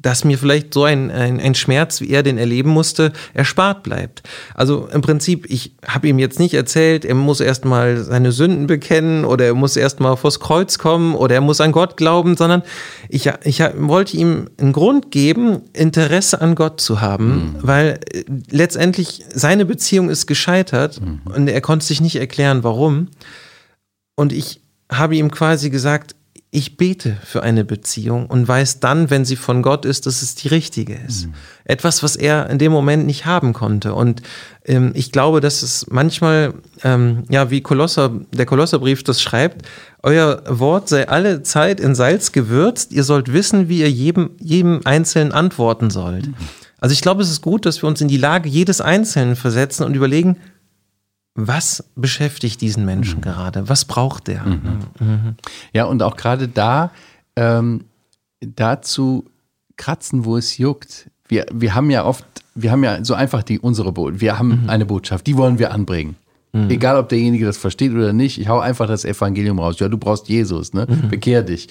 dass 0.00 0.24
mir 0.24 0.38
vielleicht 0.38 0.74
so 0.74 0.84
ein, 0.84 1.10
ein, 1.10 1.38
ein, 1.38 1.54
Schmerz, 1.54 2.00
wie 2.00 2.10
er 2.10 2.24
den 2.24 2.36
erleben 2.36 2.70
musste, 2.70 3.12
erspart 3.32 3.84
bleibt. 3.84 4.22
Also 4.54 4.88
im 4.92 5.02
Prinzip, 5.02 5.46
ich 5.48 5.76
habe 5.86 6.08
ihm 6.08 6.18
jetzt 6.18 6.40
nicht 6.40 6.54
erzählt, 6.54 7.04
er 7.04 7.14
muss 7.14 7.40
erstmal 7.40 8.02
seine 8.02 8.32
Sünden 8.32 8.66
bekennen 8.66 9.24
oder 9.24 9.44
er 9.46 9.54
muss 9.54 9.76
erstmal 9.76 10.16
vors 10.16 10.40
Kreuz 10.40 10.78
kommen 10.78 11.14
oder 11.14 11.36
er 11.36 11.40
muss 11.40 11.60
an 11.60 11.70
Gott 11.70 11.96
glauben, 11.96 12.36
sondern 12.36 12.62
ich, 13.08 13.30
ich 13.44 13.60
wollte 13.60 14.16
ihm 14.16 14.48
einen 14.58 14.72
Grund 14.72 15.12
geben, 15.12 15.62
Interesse 15.72 16.40
an 16.40 16.56
Gott 16.56 16.80
zu 16.80 17.00
haben, 17.00 17.26
mhm. 17.26 17.56
weil 17.60 18.00
äh, 18.12 18.24
letztendlich 18.50 19.24
seine 19.32 19.64
Beziehung 19.64 20.10
ist 20.10 20.26
gescheitert 20.26 21.00
mhm. 21.00 21.20
und 21.32 21.46
er 21.46 21.60
konnte 21.60 21.86
sich 21.86 22.00
nicht 22.00 22.16
erklären, 22.16 22.64
warum. 22.64 23.08
Und 24.16 24.32
ich 24.32 24.60
habe 24.90 25.14
ihm 25.14 25.30
quasi 25.30 25.70
gesagt, 25.70 26.16
ich 26.54 26.76
bete 26.76 27.16
für 27.24 27.42
eine 27.42 27.64
Beziehung 27.64 28.26
und 28.26 28.46
weiß 28.46 28.78
dann, 28.78 29.08
wenn 29.08 29.24
sie 29.24 29.36
von 29.36 29.62
Gott 29.62 29.86
ist, 29.86 30.04
dass 30.04 30.20
es 30.20 30.34
die 30.34 30.48
richtige 30.48 30.94
ist. 30.94 31.26
Mhm. 31.26 31.34
Etwas, 31.64 32.02
was 32.02 32.14
er 32.14 32.50
in 32.50 32.58
dem 32.58 32.70
Moment 32.70 33.06
nicht 33.06 33.24
haben 33.24 33.54
konnte. 33.54 33.94
Und 33.94 34.20
ähm, 34.66 34.92
ich 34.94 35.12
glaube, 35.12 35.40
dass 35.40 35.62
es 35.62 35.86
manchmal, 35.88 36.52
ähm, 36.84 37.24
ja, 37.30 37.50
wie 37.50 37.62
Kolosser, 37.62 38.10
der 38.32 38.44
Kolosserbrief 38.44 39.02
das 39.02 39.22
schreibt, 39.22 39.66
euer 40.02 40.42
Wort 40.46 40.90
sei 40.90 41.08
alle 41.08 41.42
Zeit 41.42 41.80
in 41.80 41.94
Salz 41.94 42.32
gewürzt. 42.32 42.92
Ihr 42.92 43.04
sollt 43.04 43.32
wissen, 43.32 43.70
wie 43.70 43.80
ihr 43.80 43.90
jedem, 43.90 44.32
jedem 44.38 44.82
Einzelnen 44.84 45.32
antworten 45.32 45.88
sollt. 45.88 46.26
Mhm. 46.26 46.34
Also 46.80 46.92
ich 46.92 47.00
glaube, 47.00 47.22
es 47.22 47.30
ist 47.30 47.40
gut, 47.40 47.64
dass 47.64 47.82
wir 47.82 47.86
uns 47.86 48.02
in 48.02 48.08
die 48.08 48.18
Lage 48.18 48.50
jedes 48.50 48.82
Einzelnen 48.82 49.36
versetzen 49.36 49.84
und 49.84 49.94
überlegen, 49.94 50.36
was 51.34 51.84
beschäftigt 51.96 52.60
diesen 52.60 52.84
Menschen 52.84 53.18
mhm. 53.18 53.22
gerade? 53.22 53.68
Was 53.68 53.84
braucht 53.84 54.28
der? 54.28 54.44
Mhm. 54.44 54.78
Mhm. 55.00 55.34
Ja, 55.72 55.84
und 55.84 56.02
auch 56.02 56.16
gerade 56.16 56.48
da 56.48 56.90
ähm, 57.36 57.84
dazu 58.40 59.24
kratzen, 59.76 60.24
wo 60.24 60.36
es 60.36 60.58
juckt. 60.58 61.10
Wir, 61.28 61.46
wir 61.52 61.74
haben 61.74 61.90
ja 61.90 62.04
oft, 62.04 62.24
wir 62.54 62.70
haben 62.70 62.84
ja 62.84 63.02
so 63.04 63.14
einfach 63.14 63.42
die 63.42 63.58
unsere 63.58 63.92
Botschaft. 63.92 64.20
Wir 64.20 64.38
haben 64.38 64.62
mhm. 64.62 64.70
eine 64.70 64.84
Botschaft, 64.84 65.26
die 65.26 65.36
wollen 65.36 65.58
wir 65.58 65.72
anbringen. 65.72 66.16
Mhm. 66.52 66.68
Egal, 66.68 66.98
ob 66.98 67.08
derjenige 67.08 67.46
das 67.46 67.56
versteht 67.56 67.92
oder 67.92 68.12
nicht, 68.12 68.38
ich 68.38 68.48
hau 68.48 68.60
einfach 68.60 68.86
das 68.86 69.04
Evangelium 69.04 69.58
raus. 69.58 69.78
Ja, 69.78 69.88
du 69.88 69.96
brauchst 69.96 70.28
Jesus, 70.28 70.74
ne? 70.74 70.86
Mhm. 70.88 71.08
Bekehr 71.08 71.42
dich. 71.42 71.68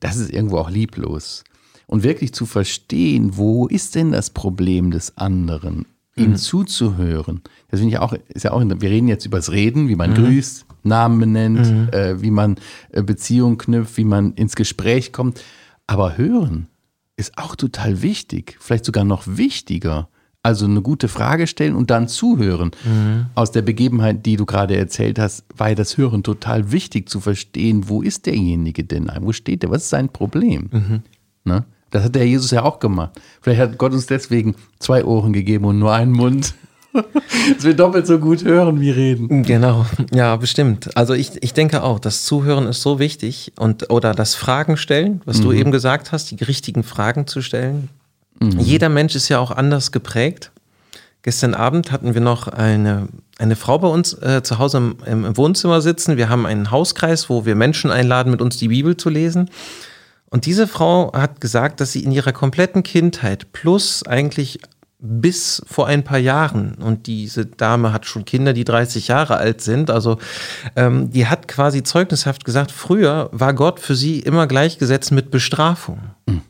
Das 0.00 0.16
ist 0.16 0.32
irgendwo 0.32 0.58
auch 0.58 0.70
lieblos. 0.70 1.44
Und 1.86 2.02
wirklich 2.02 2.34
zu 2.34 2.46
verstehen, 2.46 3.36
wo 3.36 3.68
ist 3.68 3.94
denn 3.94 4.10
das 4.10 4.30
Problem 4.30 4.90
des 4.90 5.16
anderen? 5.16 5.86
Ihm 6.16 6.30
mhm. 6.30 6.36
zuzuhören. 6.36 7.42
Das 7.70 7.80
finde 7.80 7.94
ich 7.94 8.00
auch, 8.00 8.12
ist 8.28 8.44
ja 8.44 8.52
auch, 8.52 8.62
wir 8.62 8.90
reden 8.90 9.08
jetzt 9.08 9.26
über 9.26 9.38
das 9.38 9.50
Reden, 9.50 9.88
wie 9.88 9.96
man 9.96 10.10
mhm. 10.10 10.14
grüßt, 10.14 10.66
Namen 10.84 11.20
benennt, 11.20 11.70
mhm. 11.70 11.88
äh, 11.92 12.22
wie 12.22 12.30
man 12.30 12.56
äh, 12.90 13.02
Beziehungen 13.02 13.58
knüpft, 13.58 13.96
wie 13.96 14.04
man 14.04 14.34
ins 14.34 14.54
Gespräch 14.54 15.12
kommt. 15.12 15.42
Aber 15.86 16.16
hören 16.16 16.68
ist 17.16 17.36
auch 17.38 17.56
total 17.56 18.02
wichtig, 18.02 18.56
vielleicht 18.60 18.84
sogar 18.84 19.04
noch 19.04 19.24
wichtiger. 19.26 20.08
Also 20.42 20.66
eine 20.66 20.82
gute 20.82 21.08
Frage 21.08 21.46
stellen 21.46 21.74
und 21.74 21.90
dann 21.90 22.06
zuhören. 22.06 22.72
Mhm. 22.84 23.26
Aus 23.34 23.50
der 23.50 23.62
Begebenheit, 23.62 24.26
die 24.26 24.36
du 24.36 24.44
gerade 24.44 24.76
erzählt 24.76 25.18
hast, 25.18 25.44
war 25.56 25.74
das 25.74 25.96
Hören 25.96 26.22
total 26.22 26.70
wichtig 26.70 27.08
zu 27.08 27.18
verstehen, 27.20 27.88
wo 27.88 28.02
ist 28.02 28.26
derjenige 28.26 28.84
denn? 28.84 29.10
Wo 29.20 29.32
steht 29.32 29.62
der? 29.62 29.70
Was 29.70 29.84
ist 29.84 29.88
sein 29.88 30.10
Problem? 30.10 30.68
Mhm. 30.70 31.02
Ne? 31.44 31.64
Das 31.90 32.04
hat 32.04 32.14
der 32.14 32.26
Jesus 32.26 32.50
ja 32.50 32.62
auch 32.62 32.80
gemacht. 32.80 33.10
Vielleicht 33.40 33.60
hat 33.60 33.78
Gott 33.78 33.92
uns 33.92 34.06
deswegen 34.06 34.56
zwei 34.78 35.04
Ohren 35.04 35.32
gegeben 35.32 35.64
und 35.64 35.78
nur 35.78 35.92
einen 35.92 36.12
Mund. 36.12 36.54
Dass 36.94 37.64
wir 37.64 37.74
doppelt 37.74 38.06
so 38.06 38.18
gut 38.18 38.44
hören 38.44 38.80
wie 38.80 38.90
reden. 38.90 39.42
Genau, 39.42 39.84
ja, 40.12 40.36
bestimmt. 40.36 40.96
Also 40.96 41.12
ich, 41.12 41.42
ich 41.42 41.52
denke 41.52 41.82
auch, 41.82 41.98
das 41.98 42.24
Zuhören 42.24 42.66
ist 42.66 42.82
so 42.82 42.98
wichtig 42.98 43.52
und 43.58 43.90
oder 43.90 44.14
das 44.14 44.34
Fragen 44.34 44.76
stellen, 44.76 45.20
was 45.24 45.38
mhm. 45.38 45.42
du 45.42 45.52
eben 45.52 45.70
gesagt 45.72 46.12
hast, 46.12 46.30
die 46.30 46.42
richtigen 46.44 46.84
Fragen 46.84 47.26
zu 47.26 47.42
stellen. 47.42 47.88
Mhm. 48.40 48.60
Jeder 48.60 48.88
Mensch 48.88 49.16
ist 49.16 49.28
ja 49.28 49.38
auch 49.38 49.50
anders 49.50 49.90
geprägt. 49.90 50.52
Gestern 51.22 51.54
Abend 51.54 51.90
hatten 51.90 52.14
wir 52.14 52.20
noch 52.20 52.48
eine, 52.48 53.08
eine 53.38 53.56
Frau 53.56 53.78
bei 53.78 53.88
uns 53.88 54.12
äh, 54.12 54.42
zu 54.42 54.58
Hause 54.58 54.76
im, 54.76 55.24
im 55.24 55.36
Wohnzimmer 55.36 55.80
sitzen. 55.80 56.16
Wir 56.16 56.28
haben 56.28 56.44
einen 56.44 56.70
Hauskreis, 56.70 57.30
wo 57.30 57.46
wir 57.46 57.54
Menschen 57.54 57.90
einladen, 57.90 58.30
mit 58.30 58.42
uns 58.42 58.58
die 58.58 58.68
Bibel 58.68 58.96
zu 58.96 59.08
lesen. 59.08 59.50
Und 60.34 60.46
diese 60.46 60.66
Frau 60.66 61.12
hat 61.12 61.40
gesagt, 61.40 61.80
dass 61.80 61.92
sie 61.92 62.02
in 62.02 62.10
ihrer 62.10 62.32
kompletten 62.32 62.82
Kindheit 62.82 63.52
plus 63.52 64.04
eigentlich 64.04 64.58
bis 64.98 65.62
vor 65.64 65.86
ein 65.86 66.02
paar 66.02 66.18
Jahren, 66.18 66.74
und 66.74 67.06
diese 67.06 67.46
Dame 67.46 67.92
hat 67.92 68.04
schon 68.04 68.24
Kinder, 68.24 68.52
die 68.52 68.64
30 68.64 69.06
Jahre 69.06 69.36
alt 69.36 69.60
sind, 69.60 69.90
also 69.90 70.18
ähm, 70.74 71.12
die 71.12 71.28
hat 71.28 71.46
quasi 71.46 71.84
zeugnishaft 71.84 72.44
gesagt, 72.44 72.72
früher 72.72 73.28
war 73.30 73.54
Gott 73.54 73.78
für 73.78 73.94
sie 73.94 74.18
immer 74.18 74.48
gleichgesetzt 74.48 75.12
mit 75.12 75.30
Bestrafung. 75.30 76.00
Mhm. 76.26 76.42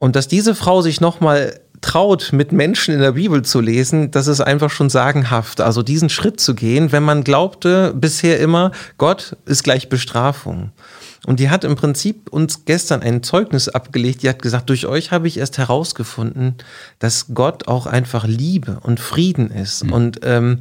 Und 0.00 0.16
dass 0.16 0.26
diese 0.26 0.56
Frau 0.56 0.82
sich 0.82 1.00
nochmal 1.00 1.60
traut, 1.82 2.30
mit 2.32 2.52
Menschen 2.52 2.94
in 2.94 3.00
der 3.00 3.12
Bibel 3.12 3.42
zu 3.42 3.60
lesen, 3.60 4.10
das 4.10 4.26
ist 4.28 4.40
einfach 4.40 4.70
schon 4.70 4.88
sagenhaft. 4.88 5.60
Also 5.60 5.82
diesen 5.82 6.08
Schritt 6.08 6.40
zu 6.40 6.54
gehen, 6.54 6.92
wenn 6.92 7.02
man 7.02 7.24
glaubte 7.24 7.92
bisher 7.94 8.40
immer, 8.40 8.72
Gott 8.96 9.36
ist 9.44 9.64
gleich 9.64 9.88
Bestrafung. 9.88 10.72
Und 11.26 11.38
die 11.38 11.50
hat 11.50 11.64
im 11.64 11.76
Prinzip 11.76 12.30
uns 12.30 12.64
gestern 12.64 13.02
ein 13.02 13.22
Zeugnis 13.22 13.68
abgelegt. 13.68 14.22
Die 14.22 14.28
hat 14.28 14.42
gesagt, 14.42 14.70
durch 14.70 14.86
euch 14.86 15.12
habe 15.12 15.28
ich 15.28 15.38
erst 15.38 15.58
herausgefunden, 15.58 16.56
dass 16.98 17.34
Gott 17.34 17.68
auch 17.68 17.86
einfach 17.86 18.26
Liebe 18.26 18.80
und 18.82 18.98
Frieden 18.98 19.50
ist. 19.50 19.84
Mhm. 19.84 19.92
Und, 19.92 20.20
ähm, 20.24 20.58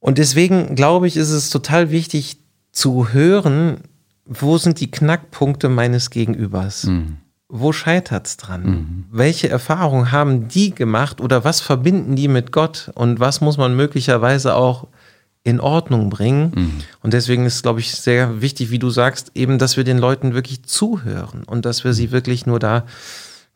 und 0.00 0.18
deswegen 0.18 0.74
glaube 0.74 1.06
ich, 1.06 1.16
ist 1.16 1.30
es 1.30 1.50
total 1.50 1.90
wichtig 1.90 2.38
zu 2.72 3.12
hören, 3.12 3.82
wo 4.24 4.58
sind 4.58 4.80
die 4.80 4.90
Knackpunkte 4.90 5.68
meines 5.68 6.10
Gegenübers? 6.10 6.84
Mhm. 6.84 7.18
Wo 7.54 7.72
scheitert 7.72 8.26
es 8.26 8.38
dran? 8.38 8.62
Mhm. 8.62 9.04
Welche 9.10 9.50
Erfahrungen 9.50 10.10
haben 10.10 10.48
die 10.48 10.74
gemacht 10.74 11.20
oder 11.20 11.44
was 11.44 11.60
verbinden 11.60 12.16
die 12.16 12.26
mit 12.26 12.50
Gott 12.50 12.90
und 12.94 13.20
was 13.20 13.42
muss 13.42 13.58
man 13.58 13.76
möglicherweise 13.76 14.54
auch 14.54 14.88
in 15.44 15.60
Ordnung 15.60 16.08
bringen. 16.08 16.52
Mhm. 16.54 16.72
Und 17.02 17.12
deswegen 17.12 17.44
ist, 17.44 17.62
glaube 17.62 17.80
ich, 17.80 17.94
sehr 17.94 18.40
wichtig, 18.40 18.70
wie 18.70 18.78
du 18.78 18.88
sagst, 18.88 19.32
eben, 19.34 19.58
dass 19.58 19.76
wir 19.76 19.84
den 19.84 19.98
Leuten 19.98 20.32
wirklich 20.32 20.62
zuhören 20.62 21.44
und 21.44 21.66
dass 21.66 21.84
wir 21.84 21.92
sie 21.92 22.06
mhm. 22.06 22.12
wirklich 22.12 22.46
nur 22.46 22.58
da 22.58 22.86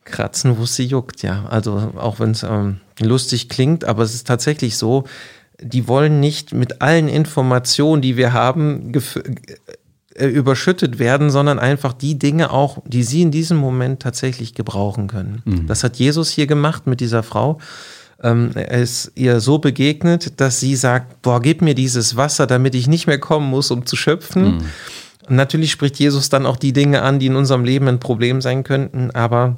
kratzen, 0.03 0.59
wo 0.59 0.63
es 0.63 0.75
sie 0.75 0.85
juckt. 0.85 1.23
Ja, 1.23 1.47
also 1.49 1.91
auch 1.97 2.19
wenn 2.19 2.31
es 2.31 2.43
ähm, 2.43 2.81
lustig 2.99 3.49
klingt, 3.49 3.83
aber 3.83 4.03
es 4.03 4.13
ist 4.13 4.27
tatsächlich 4.27 4.77
so, 4.77 5.05
die 5.59 5.87
wollen 5.87 6.19
nicht 6.19 6.53
mit 6.53 6.83
allen 6.83 7.07
Informationen, 7.07 8.03
die 8.03 8.15
wir 8.15 8.31
haben, 8.31 8.91
äh, 10.17 10.27
überschüttet 10.27 10.99
werden, 10.99 11.29
sondern 11.29 11.59
einfach 11.59 11.93
die 11.93 12.19
Dinge 12.19 12.51
auch, 12.51 12.79
die 12.85 13.03
sie 13.03 13.21
in 13.21 13.31
diesem 13.31 13.57
Moment 13.57 14.01
tatsächlich 14.01 14.53
gebrauchen 14.53 15.07
können. 15.07 15.41
Mhm. 15.45 15.67
Das 15.67 15.83
hat 15.83 15.97
Jesus 15.97 16.29
hier 16.29 16.47
gemacht 16.47 16.87
mit 16.87 16.99
dieser 16.99 17.23
Frau 17.23 17.59
ähm, 18.23 18.51
er 18.55 18.81
ist 18.81 19.11
ihr 19.15 19.39
so 19.39 19.59
begegnet, 19.59 20.39
dass 20.39 20.59
sie 20.59 20.75
sagt, 20.75 21.21
boah, 21.21 21.39
gib 21.39 21.61
mir 21.61 21.75
dieses 21.75 22.15
Wasser, 22.15 22.47
damit 22.47 22.73
ich 22.73 22.87
nicht 22.87 23.07
mehr 23.07 23.19
kommen 23.19 23.49
muss, 23.49 23.69
um 23.71 23.85
zu 23.85 23.95
schöpfen. 23.95 24.55
Mhm. 24.55 24.65
Natürlich 25.29 25.71
spricht 25.71 25.99
Jesus 25.99 26.29
dann 26.29 26.45
auch 26.45 26.57
die 26.57 26.73
Dinge 26.73 27.01
an, 27.01 27.19
die 27.19 27.27
in 27.27 27.35
unserem 27.35 27.63
Leben 27.63 27.87
ein 27.87 27.99
Problem 27.99 28.41
sein 28.41 28.63
könnten, 28.63 29.11
aber 29.11 29.57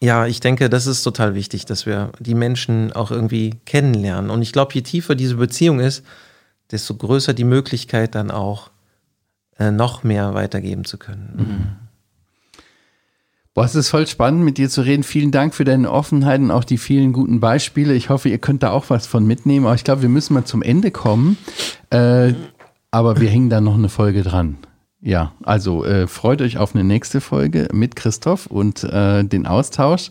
ja, 0.00 0.26
ich 0.26 0.40
denke, 0.40 0.68
das 0.68 0.86
ist 0.86 1.02
total 1.02 1.34
wichtig, 1.34 1.66
dass 1.66 1.86
wir 1.86 2.10
die 2.18 2.34
Menschen 2.34 2.92
auch 2.92 3.10
irgendwie 3.10 3.54
kennenlernen. 3.64 4.30
Und 4.30 4.42
ich 4.42 4.52
glaube, 4.52 4.74
je 4.74 4.82
tiefer 4.82 5.14
diese 5.14 5.36
Beziehung 5.36 5.80
ist, 5.80 6.04
desto 6.70 6.94
größer 6.94 7.32
die 7.32 7.44
Möglichkeit 7.44 8.14
dann 8.14 8.30
auch 8.30 8.70
äh, 9.58 9.70
noch 9.70 10.04
mehr 10.04 10.34
weitergeben 10.34 10.84
zu 10.84 10.98
können. 10.98 11.32
Mhm. 11.36 11.84
Boah, 13.54 13.64
es 13.64 13.76
ist 13.76 13.88
voll 13.88 14.08
spannend, 14.08 14.42
mit 14.42 14.58
dir 14.58 14.68
zu 14.68 14.82
reden. 14.82 15.04
Vielen 15.04 15.30
Dank 15.30 15.54
für 15.54 15.64
deine 15.64 15.90
Offenheit 15.92 16.40
und 16.40 16.50
auch 16.50 16.64
die 16.64 16.76
vielen 16.76 17.12
guten 17.12 17.38
Beispiele. 17.38 17.94
Ich 17.94 18.10
hoffe, 18.10 18.28
ihr 18.28 18.38
könnt 18.38 18.64
da 18.64 18.70
auch 18.70 18.90
was 18.90 19.06
von 19.06 19.24
mitnehmen. 19.24 19.66
Aber 19.66 19.76
ich 19.76 19.84
glaube, 19.84 20.02
wir 20.02 20.08
müssen 20.08 20.34
mal 20.34 20.44
zum 20.44 20.60
Ende 20.60 20.90
kommen. 20.90 21.38
Äh, 21.90 22.34
aber 22.90 23.20
wir 23.20 23.28
hängen 23.28 23.50
da 23.50 23.60
noch 23.60 23.74
eine 23.74 23.88
Folge 23.88 24.22
dran. 24.22 24.56
Ja, 25.00 25.34
also 25.44 25.84
äh, 25.84 26.08
freut 26.08 26.42
euch 26.42 26.58
auf 26.58 26.74
eine 26.74 26.82
nächste 26.82 27.20
Folge 27.20 27.68
mit 27.72 27.94
Christoph 27.94 28.46
und 28.46 28.82
äh, 28.82 29.22
den 29.22 29.46
Austausch. 29.46 30.10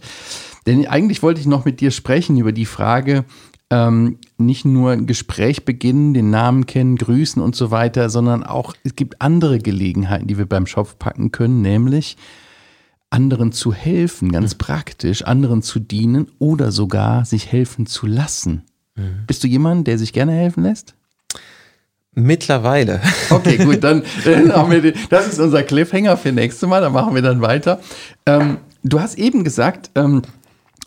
Denn 0.65 0.87
eigentlich 0.87 1.21
wollte 1.21 1.41
ich 1.41 1.47
noch 1.47 1.65
mit 1.65 1.81
dir 1.81 1.91
sprechen 1.91 2.37
über 2.37 2.53
die 2.53 2.65
Frage, 2.65 3.25
ähm, 3.73 4.19
nicht 4.37 4.65
nur 4.65 4.91
ein 4.91 5.07
Gespräch 5.07 5.65
beginnen, 5.65 6.13
den 6.13 6.29
Namen 6.29 6.67
kennen, 6.67 6.95
grüßen 6.95 7.41
und 7.41 7.55
so 7.55 7.71
weiter, 7.71 8.11
sondern 8.11 8.43
auch, 8.43 8.75
es 8.83 8.95
gibt 8.95 9.19
andere 9.19 9.57
Gelegenheiten, 9.57 10.27
die 10.27 10.37
wir 10.37 10.45
beim 10.45 10.67
Schopf 10.67 10.99
packen 10.99 11.31
können, 11.31 11.63
nämlich 11.63 12.15
anderen 13.09 13.51
zu 13.51 13.73
helfen, 13.73 14.31
ganz 14.31 14.53
mhm. 14.53 14.57
praktisch, 14.59 15.23
anderen 15.23 15.63
zu 15.63 15.79
dienen 15.79 16.27
oder 16.37 16.71
sogar 16.71 17.25
sich 17.25 17.51
helfen 17.51 17.87
zu 17.87 18.05
lassen. 18.05 18.61
Mhm. 18.95 19.25
Bist 19.25 19.43
du 19.43 19.47
jemand, 19.47 19.87
der 19.87 19.97
sich 19.97 20.13
gerne 20.13 20.33
helfen 20.33 20.61
lässt? 20.61 20.93
Mittlerweile. 22.13 23.01
Okay, 23.31 23.57
gut, 23.57 23.83
dann, 23.83 24.03
dann 24.23 24.53
haben 24.53 24.69
wir 24.69 24.83
den, 24.83 24.93
das 25.09 25.27
ist 25.27 25.39
unser 25.39 25.63
Cliffhanger 25.63 26.15
für 26.17 26.31
nächstes 26.31 26.69
Mal, 26.69 26.81
da 26.81 26.91
machen 26.91 27.15
wir 27.15 27.23
dann 27.23 27.41
weiter. 27.41 27.79
Ähm, 28.27 28.57
du 28.83 28.99
hast 28.99 29.17
eben 29.17 29.43
gesagt, 29.43 29.89
ähm, 29.95 30.21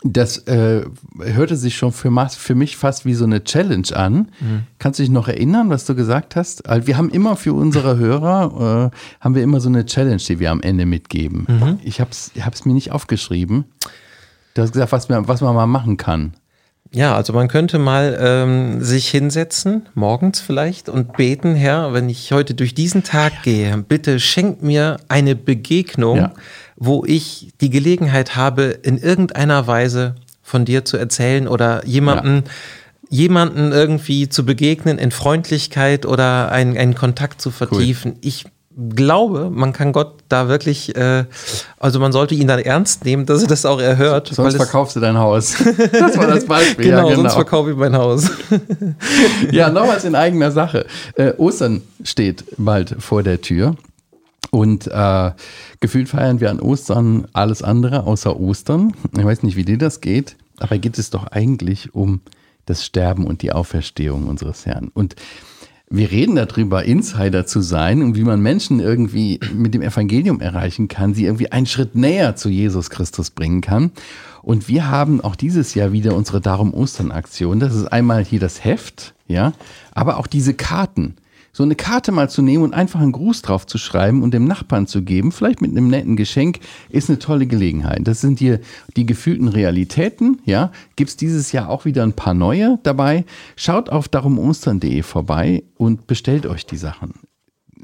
das 0.03 0.37
äh, 0.47 0.83
hörte 1.19 1.55
sich 1.55 1.75
schon 1.75 1.91
für, 1.91 2.11
für, 2.29 2.55
mich 2.55 2.77
fast 2.77 3.05
wie 3.05 3.15
so 3.15 3.25
eine 3.25 3.43
Challenge 3.43 3.87
an. 3.95 4.29
Mhm. 4.39 4.63
Kannst 4.77 4.99
du 4.99 5.03
dich 5.03 5.11
noch 5.11 5.27
erinnern, 5.27 5.69
was 5.69 5.85
du 5.85 5.95
gesagt 5.95 6.35
hast? 6.35 6.69
Also 6.69 6.87
wir 6.87 6.97
haben 6.97 7.09
immer 7.09 7.35
für 7.35 7.53
unsere 7.53 7.97
Hörer, 7.97 8.91
äh, 8.93 8.97
haben 9.19 9.35
wir 9.35 9.43
immer 9.43 9.59
so 9.59 9.69
eine 9.69 9.85
Challenge, 9.85 10.17
die 10.17 10.39
wir 10.39 10.51
am 10.51 10.61
Ende 10.61 10.85
mitgeben. 10.85 11.45
Mhm. 11.47 11.79
Ich 11.83 11.99
habe 11.99 12.11
es 12.11 12.65
mir 12.65 12.73
nicht 12.73 12.91
aufgeschrieben. 12.91 13.65
Du 14.53 14.61
hast 14.61 14.73
gesagt, 14.73 14.91
was, 14.91 15.09
was 15.09 15.41
man 15.41 15.55
mal 15.55 15.67
machen 15.67 15.97
kann. 15.97 16.33
Ja, 16.91 17.15
also 17.15 17.33
man 17.33 17.47
könnte 17.47 17.79
mal 17.79 18.17
ähm, 18.19 18.81
sich 18.81 19.09
hinsetzen, 19.09 19.89
morgens 19.93 20.39
vielleicht, 20.39 20.89
und 20.89 21.17
beten, 21.17 21.55
Herr, 21.55 21.93
wenn 21.93 22.09
ich 22.09 22.31
heute 22.31 22.53
durch 22.53 22.73
diesen 22.73 23.03
Tag 23.03 23.33
ja. 23.33 23.41
gehe, 23.43 23.77
bitte 23.77 24.19
schenk 24.19 24.61
mir 24.63 24.97
eine 25.09 25.35
Begegnung, 25.35 26.17
ja. 26.17 26.33
Wo 26.77 27.03
ich 27.05 27.49
die 27.59 27.69
Gelegenheit 27.69 28.35
habe, 28.35 28.63
in 28.63 28.97
irgendeiner 28.97 29.67
Weise 29.67 30.15
von 30.43 30.63
dir 30.63 30.85
zu 30.85 30.95
erzählen 30.95 31.47
oder 31.47 31.85
jemanden, 31.85 32.43
ja. 32.45 32.51
jemanden 33.09 33.71
irgendwie 33.71 34.29
zu 34.29 34.45
begegnen 34.45 34.97
in 34.97 35.11
Freundlichkeit 35.11 36.05
oder 36.05 36.51
einen, 36.51 36.77
einen 36.77 36.95
Kontakt 36.95 37.41
zu 37.41 37.51
vertiefen. 37.51 38.13
Cool. 38.13 38.19
Ich 38.21 38.45
glaube, 38.95 39.49
man 39.49 39.73
kann 39.73 39.91
Gott 39.91 40.19
da 40.29 40.47
wirklich, 40.49 40.95
äh, 40.95 41.25
also 41.79 41.99
man 41.99 42.11
sollte 42.11 42.35
ihn 42.35 42.47
dann 42.47 42.59
ernst 42.59 43.05
nehmen, 43.05 43.25
dass 43.25 43.41
er 43.41 43.47
das 43.47 43.65
auch 43.65 43.81
erhört. 43.81 44.29
Sonst 44.31 44.55
verkaufst 44.55 44.95
du 44.95 44.99
dein 44.99 45.17
Haus. 45.17 45.55
Das 45.91 46.17
war 46.17 46.27
das 46.27 46.45
Beispiel. 46.45 46.85
genau, 46.85 46.97
ja, 46.97 47.03
genau, 47.09 47.21
sonst 47.21 47.33
verkaufe 47.33 47.71
ich 47.71 47.77
mein 47.77 47.95
Haus. 47.95 48.29
ja, 49.51 49.69
noch 49.69 49.87
was 49.87 50.03
in 50.05 50.13
eigener 50.13 50.51
Sache. 50.51 50.85
Äh, 51.15 51.33
Ostern 51.37 51.81
steht 52.03 52.45
bald 52.57 52.95
vor 52.99 53.23
der 53.23 53.41
Tür. 53.41 53.75
Und 54.57 54.87
äh, 54.87 55.31
gefühlt 55.81 56.09
feiern 56.09 56.39
wir 56.39 56.49
an 56.49 56.59
Ostern 56.59 57.27
alles 57.31 57.61
andere 57.61 58.07
außer 58.07 58.39
Ostern. 58.39 58.91
Ich 59.15 59.23
weiß 59.23 59.43
nicht, 59.43 59.55
wie 59.55 59.65
dir 59.65 59.77
das 59.77 60.01
geht, 60.01 60.35
aber 60.57 60.79
geht 60.79 60.97
es 60.97 61.11
doch 61.11 61.27
eigentlich 61.27 61.93
um 61.93 62.21
das 62.65 62.83
Sterben 62.83 63.27
und 63.27 63.43
die 63.43 63.51
Auferstehung 63.51 64.25
unseres 64.25 64.65
Herrn. 64.65 64.89
Und 64.95 65.15
wir 65.91 66.09
reden 66.09 66.35
darüber, 66.35 66.85
Insider 66.85 67.45
zu 67.45 67.61
sein 67.61 68.01
und 68.01 68.15
wie 68.15 68.23
man 68.23 68.41
Menschen 68.41 68.79
irgendwie 68.79 69.39
mit 69.53 69.75
dem 69.75 69.83
Evangelium 69.83 70.41
erreichen 70.41 70.87
kann, 70.87 71.13
sie 71.13 71.25
irgendwie 71.25 71.51
einen 71.51 71.67
Schritt 71.67 71.93
näher 71.93 72.35
zu 72.35 72.49
Jesus 72.49 72.89
Christus 72.89 73.29
bringen 73.29 73.61
kann. 73.61 73.91
Und 74.41 74.67
wir 74.67 74.89
haben 74.89 75.21
auch 75.21 75.35
dieses 75.35 75.75
Jahr 75.75 75.91
wieder 75.91 76.15
unsere 76.15 76.41
Darum 76.41 76.73
Ostern 76.73 77.11
Aktion. 77.11 77.59
Das 77.59 77.75
ist 77.75 77.85
einmal 77.85 78.25
hier 78.25 78.39
das 78.39 78.65
Heft, 78.65 79.13
ja, 79.27 79.53
aber 79.91 80.17
auch 80.17 80.25
diese 80.25 80.55
Karten 80.55 81.15
so 81.57 81.63
eine 81.63 81.73
Karte 81.73 82.11
mal 82.11 82.29
zu 82.29 82.43
nehmen 82.43 82.63
und 82.63 82.75
einfach 82.75 82.99
einen 82.99 83.13
Gruß 83.13 83.41
drauf 83.41 83.65
zu 83.65 83.79
schreiben 83.79 84.21
und 84.21 84.31
dem 84.31 84.45
Nachbarn 84.45 84.85
zu 84.85 85.01
geben, 85.01 85.31
vielleicht 85.31 85.59
mit 85.59 85.71
einem 85.71 85.87
netten 85.87 86.15
Geschenk, 86.15 86.59
ist 86.89 87.09
eine 87.09 87.17
tolle 87.17 87.47
Gelegenheit. 87.47 88.01
Das 88.03 88.21
sind 88.21 88.37
hier 88.37 88.59
die 88.95 89.07
gefühlten 89.07 89.47
Realitäten, 89.47 90.39
ja. 90.45 90.71
Gibt 90.95 91.09
es 91.09 91.17
dieses 91.17 91.51
Jahr 91.53 91.69
auch 91.69 91.83
wieder 91.83 92.03
ein 92.03 92.13
paar 92.13 92.35
neue 92.35 92.77
dabei. 92.83 93.25
Schaut 93.55 93.89
auf 93.89 94.07
darumostern.de 94.07 95.01
vorbei 95.01 95.63
und 95.77 96.05
bestellt 96.05 96.45
euch 96.45 96.67
die 96.67 96.77
Sachen. 96.77 97.15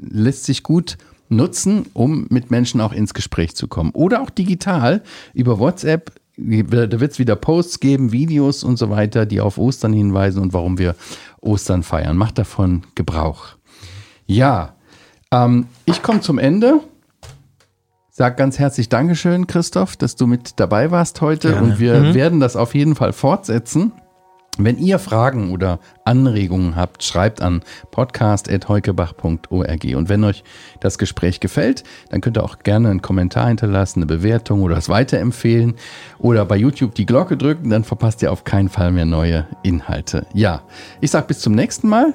Lässt 0.00 0.44
sich 0.44 0.62
gut 0.62 0.96
nutzen, 1.28 1.86
um 1.94 2.28
mit 2.30 2.52
Menschen 2.52 2.80
auch 2.80 2.92
ins 2.92 3.12
Gespräch 3.12 3.56
zu 3.56 3.66
kommen. 3.66 3.90
Oder 3.90 4.22
auch 4.22 4.30
digital 4.30 5.02
über 5.32 5.58
WhatsApp 5.58 6.12
da 6.36 7.00
wird 7.00 7.12
es 7.12 7.18
wieder 7.20 7.36
Posts 7.36 7.78
geben, 7.78 8.10
Videos 8.10 8.64
und 8.64 8.76
so 8.76 8.90
weiter, 8.90 9.24
die 9.24 9.40
auf 9.40 9.56
Ostern 9.56 9.92
hinweisen 9.92 10.42
und 10.42 10.52
warum 10.52 10.78
wir 10.78 10.96
Ostern 11.40 11.84
feiern. 11.84 12.16
Macht 12.16 12.38
davon 12.38 12.82
Gebrauch. 12.96 13.56
Ja, 14.26 14.74
ähm, 15.30 15.66
ich 15.84 16.02
komme 16.02 16.20
zum 16.20 16.38
Ende. 16.38 16.80
Sag 18.10 18.36
ganz 18.36 18.58
herzlich 18.60 18.88
Dankeschön, 18.88 19.48
Christoph, 19.48 19.96
dass 19.96 20.14
du 20.14 20.28
mit 20.28 20.60
dabei 20.60 20.90
warst 20.92 21.20
heute. 21.20 21.50
Gerne. 21.50 21.66
Und 21.66 21.78
wir 21.80 21.94
mhm. 21.94 22.14
werden 22.14 22.40
das 22.40 22.54
auf 22.54 22.74
jeden 22.74 22.94
Fall 22.94 23.12
fortsetzen. 23.12 23.92
Wenn 24.56 24.78
ihr 24.78 25.00
Fragen 25.00 25.50
oder 25.50 25.80
Anregungen 26.04 26.76
habt, 26.76 27.02
schreibt 27.02 27.42
an 27.42 27.62
podcast.heukebach.org. 27.90 29.84
Und 29.96 30.08
wenn 30.08 30.22
euch 30.22 30.44
das 30.78 30.96
Gespräch 30.96 31.40
gefällt, 31.40 31.82
dann 32.10 32.20
könnt 32.20 32.38
ihr 32.38 32.44
auch 32.44 32.60
gerne 32.60 32.90
einen 32.90 33.02
Kommentar 33.02 33.48
hinterlassen, 33.48 33.98
eine 33.98 34.06
Bewertung 34.06 34.62
oder 34.62 34.76
es 34.76 34.88
weiterempfehlen 34.88 35.74
oder 36.20 36.44
bei 36.44 36.56
YouTube 36.56 36.94
die 36.94 37.06
Glocke 37.06 37.36
drücken, 37.36 37.70
dann 37.70 37.82
verpasst 37.82 38.22
ihr 38.22 38.30
auf 38.30 38.44
keinen 38.44 38.68
Fall 38.68 38.92
mehr 38.92 39.06
neue 39.06 39.48
Inhalte. 39.64 40.24
Ja, 40.34 40.62
ich 41.00 41.10
sage 41.10 41.26
bis 41.26 41.40
zum 41.40 41.56
nächsten 41.56 41.88
Mal. 41.88 42.14